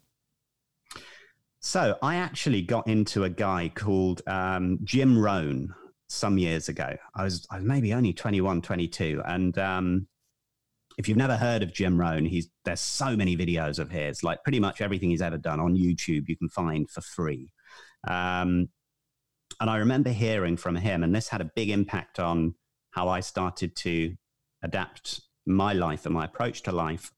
So 1.60 1.98
I 2.02 2.16
actually 2.16 2.62
got 2.62 2.88
into 2.88 3.24
a 3.24 3.30
guy 3.30 3.70
called 3.74 4.22
um, 4.26 4.78
Jim 4.82 5.18
Rohn 5.18 5.74
some 6.08 6.38
years 6.38 6.70
ago. 6.70 6.96
I 7.14 7.22
was, 7.24 7.46
I 7.50 7.56
was 7.56 7.64
maybe 7.64 7.92
only 7.92 8.14
21, 8.14 8.62
22. 8.62 9.22
And 9.26 9.58
um, 9.58 10.06
if 10.96 11.06
you've 11.06 11.18
never 11.18 11.36
heard 11.36 11.62
of 11.62 11.74
Jim 11.74 12.00
Rohn, 12.00 12.24
he's, 12.24 12.48
there's 12.64 12.80
so 12.80 13.14
many 13.14 13.36
videos 13.36 13.78
of 13.78 13.90
his, 13.90 14.22
like 14.22 14.42
pretty 14.42 14.58
much 14.58 14.80
everything 14.80 15.10
he's 15.10 15.20
ever 15.20 15.36
done 15.36 15.60
on 15.60 15.76
YouTube, 15.76 16.28
you 16.28 16.36
can 16.36 16.48
find 16.48 16.88
for 16.90 17.02
free. 17.02 17.52
Um, 18.08 18.70
and 19.60 19.68
I 19.68 19.76
remember 19.76 20.10
hearing 20.10 20.56
from 20.56 20.76
him, 20.76 21.02
and 21.02 21.14
this 21.14 21.28
had 21.28 21.42
a 21.42 21.50
big 21.54 21.68
impact 21.68 22.18
on 22.18 22.54
how 22.92 23.08
I 23.08 23.20
started 23.20 23.76
to 23.76 24.14
adapt 24.62 25.20
my 25.44 25.74
life 25.74 26.06
and 26.06 26.14
my 26.14 26.24
approach 26.24 26.62
to 26.62 26.72
life, 26.72 27.12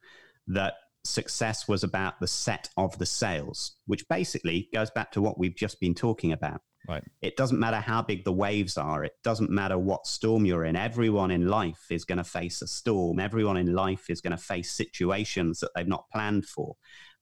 that 0.48 0.74
success 1.04 1.66
was 1.66 1.84
about 1.84 2.20
the 2.20 2.26
set 2.26 2.68
of 2.76 2.98
the 2.98 3.06
sails, 3.06 3.76
which 3.86 4.08
basically 4.08 4.68
goes 4.72 4.90
back 4.90 5.12
to 5.12 5.22
what 5.22 5.38
we've 5.38 5.56
just 5.56 5.80
been 5.80 5.94
talking 5.94 6.32
about. 6.32 6.60
Right. 6.88 7.04
It 7.20 7.36
doesn't 7.36 7.60
matter 7.60 7.78
how 7.78 8.02
big 8.02 8.24
the 8.24 8.32
waves 8.32 8.76
are. 8.76 9.04
It 9.04 9.12
doesn't 9.22 9.50
matter 9.50 9.78
what 9.78 10.06
storm 10.06 10.44
you're 10.44 10.64
in. 10.64 10.74
Everyone 10.74 11.30
in 11.30 11.46
life 11.46 11.86
is 11.90 12.04
going 12.04 12.18
to 12.18 12.24
face 12.24 12.60
a 12.60 12.66
storm. 12.66 13.20
Everyone 13.20 13.56
in 13.56 13.72
life 13.72 14.10
is 14.10 14.20
going 14.20 14.36
to 14.36 14.42
face 14.42 14.72
situations 14.72 15.60
that 15.60 15.70
they've 15.74 15.86
not 15.86 16.10
planned 16.12 16.46
for. 16.46 16.74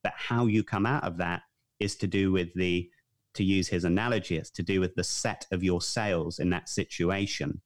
But 0.03 0.15
how 0.17 0.47
you 0.47 0.65
come 0.65 0.87
out 0.87 1.05
of 1.05 1.19
that 1.19 1.43
is 1.79 1.97
to 1.97 2.07
do 2.07 2.33
with 2.33 2.49
the, 2.55 2.89
to 3.35 3.45
use 3.45 3.69
his 3.69 3.85
analogy, 3.85 4.37
it's 4.37 4.51
to 4.53 4.63
do 4.63 4.81
with 4.81 4.95
the 4.95 5.05
set 5.05 5.47
of 5.53 5.63
your 5.63 5.83
sails 5.83 6.39
in 6.39 6.51
that 6.51 6.69
situation. 6.69 7.61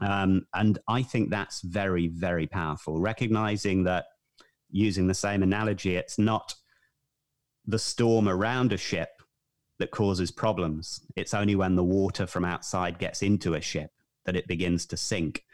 Um, 0.00 0.46
and 0.54 0.78
I 0.88 1.02
think 1.02 1.30
that's 1.30 1.60
very, 1.60 2.08
very 2.08 2.46
powerful. 2.46 3.00
Recognizing 3.00 3.84
that 3.84 4.06
using 4.72 5.06
the 5.06 5.14
same 5.14 5.42
analogy, 5.42 5.96
it's 5.96 6.18
not 6.18 6.54
the 7.66 7.78
storm 7.78 8.28
around 8.28 8.72
a 8.72 8.76
ship 8.76 9.22
that 9.78 9.90
causes 9.90 10.30
problems. 10.30 11.00
It's 11.16 11.34
only 11.34 11.54
when 11.54 11.76
the 11.76 11.84
water 11.84 12.26
from 12.26 12.44
outside 12.44 12.98
gets 12.98 13.22
into 13.22 13.54
a 13.54 13.60
ship 13.60 13.90
that 14.24 14.36
it 14.36 14.46
begins 14.46 14.86
to 14.86 14.96
sink. 14.96 15.44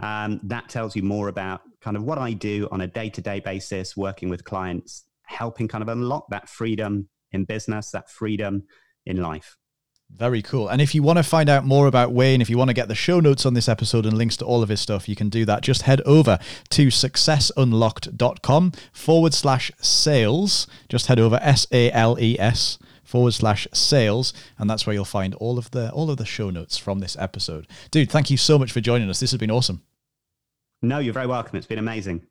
um, 0.00 0.40
that 0.44 0.68
tells 0.68 0.94
you 0.94 1.02
more 1.02 1.26
about 1.28 1.62
kind 1.80 1.96
of 1.96 2.02
what 2.02 2.18
I 2.18 2.32
do 2.32 2.68
on 2.70 2.80
a 2.80 2.86
day-to-day 2.86 3.40
basis, 3.40 3.96
working 3.96 4.28
with 4.28 4.44
clients, 4.44 5.04
helping 5.24 5.68
kind 5.68 5.82
of 5.82 5.88
unlock 5.88 6.28
that 6.30 6.48
freedom 6.48 7.08
in 7.32 7.44
business, 7.44 7.90
that 7.92 8.10
freedom 8.10 8.64
in 9.06 9.22
life. 9.22 9.56
Very 10.10 10.42
cool. 10.42 10.68
And 10.68 10.80
if 10.80 10.94
you 10.94 11.02
want 11.02 11.18
to 11.18 11.22
find 11.22 11.48
out 11.48 11.64
more 11.64 11.86
about 11.86 12.12
Wayne, 12.12 12.40
if 12.40 12.50
you 12.50 12.58
want 12.58 12.70
to 12.70 12.74
get 12.74 12.88
the 12.88 12.94
show 12.94 13.20
notes 13.20 13.46
on 13.46 13.54
this 13.54 13.68
episode 13.68 14.04
and 14.04 14.16
links 14.16 14.36
to 14.38 14.44
all 14.44 14.62
of 14.62 14.68
his 14.68 14.80
stuff, 14.80 15.08
you 15.08 15.14
can 15.14 15.28
do 15.28 15.44
that. 15.44 15.62
Just 15.62 15.82
head 15.82 16.00
over 16.02 16.38
to 16.70 16.88
successunlocked.com 16.88 18.72
forward 18.92 19.34
slash 19.34 19.70
sales. 19.80 20.66
Just 20.88 21.06
head 21.06 21.20
over 21.20 21.38
S 21.42 21.66
A 21.70 21.92
L 21.92 22.18
E 22.18 22.36
S 22.40 22.78
forward 23.04 23.32
slash 23.32 23.68
sales. 23.72 24.32
And 24.58 24.68
that's 24.68 24.86
where 24.86 24.94
you'll 24.94 25.04
find 25.04 25.34
all 25.34 25.58
of 25.58 25.70
the 25.70 25.90
all 25.92 26.10
of 26.10 26.16
the 26.16 26.26
show 26.26 26.50
notes 26.50 26.78
from 26.78 26.98
this 26.98 27.16
episode. 27.18 27.68
Dude, 27.90 28.10
thank 28.10 28.30
you 28.30 28.36
so 28.36 28.58
much 28.58 28.72
for 28.72 28.80
joining 28.80 29.08
us. 29.10 29.20
This 29.20 29.30
has 29.30 29.38
been 29.38 29.50
awesome. 29.50 29.82
No, 30.82 30.98
you're 30.98 31.14
very 31.14 31.26
welcome. 31.26 31.56
It's 31.56 31.66
been 31.66 31.78
amazing. 31.78 32.26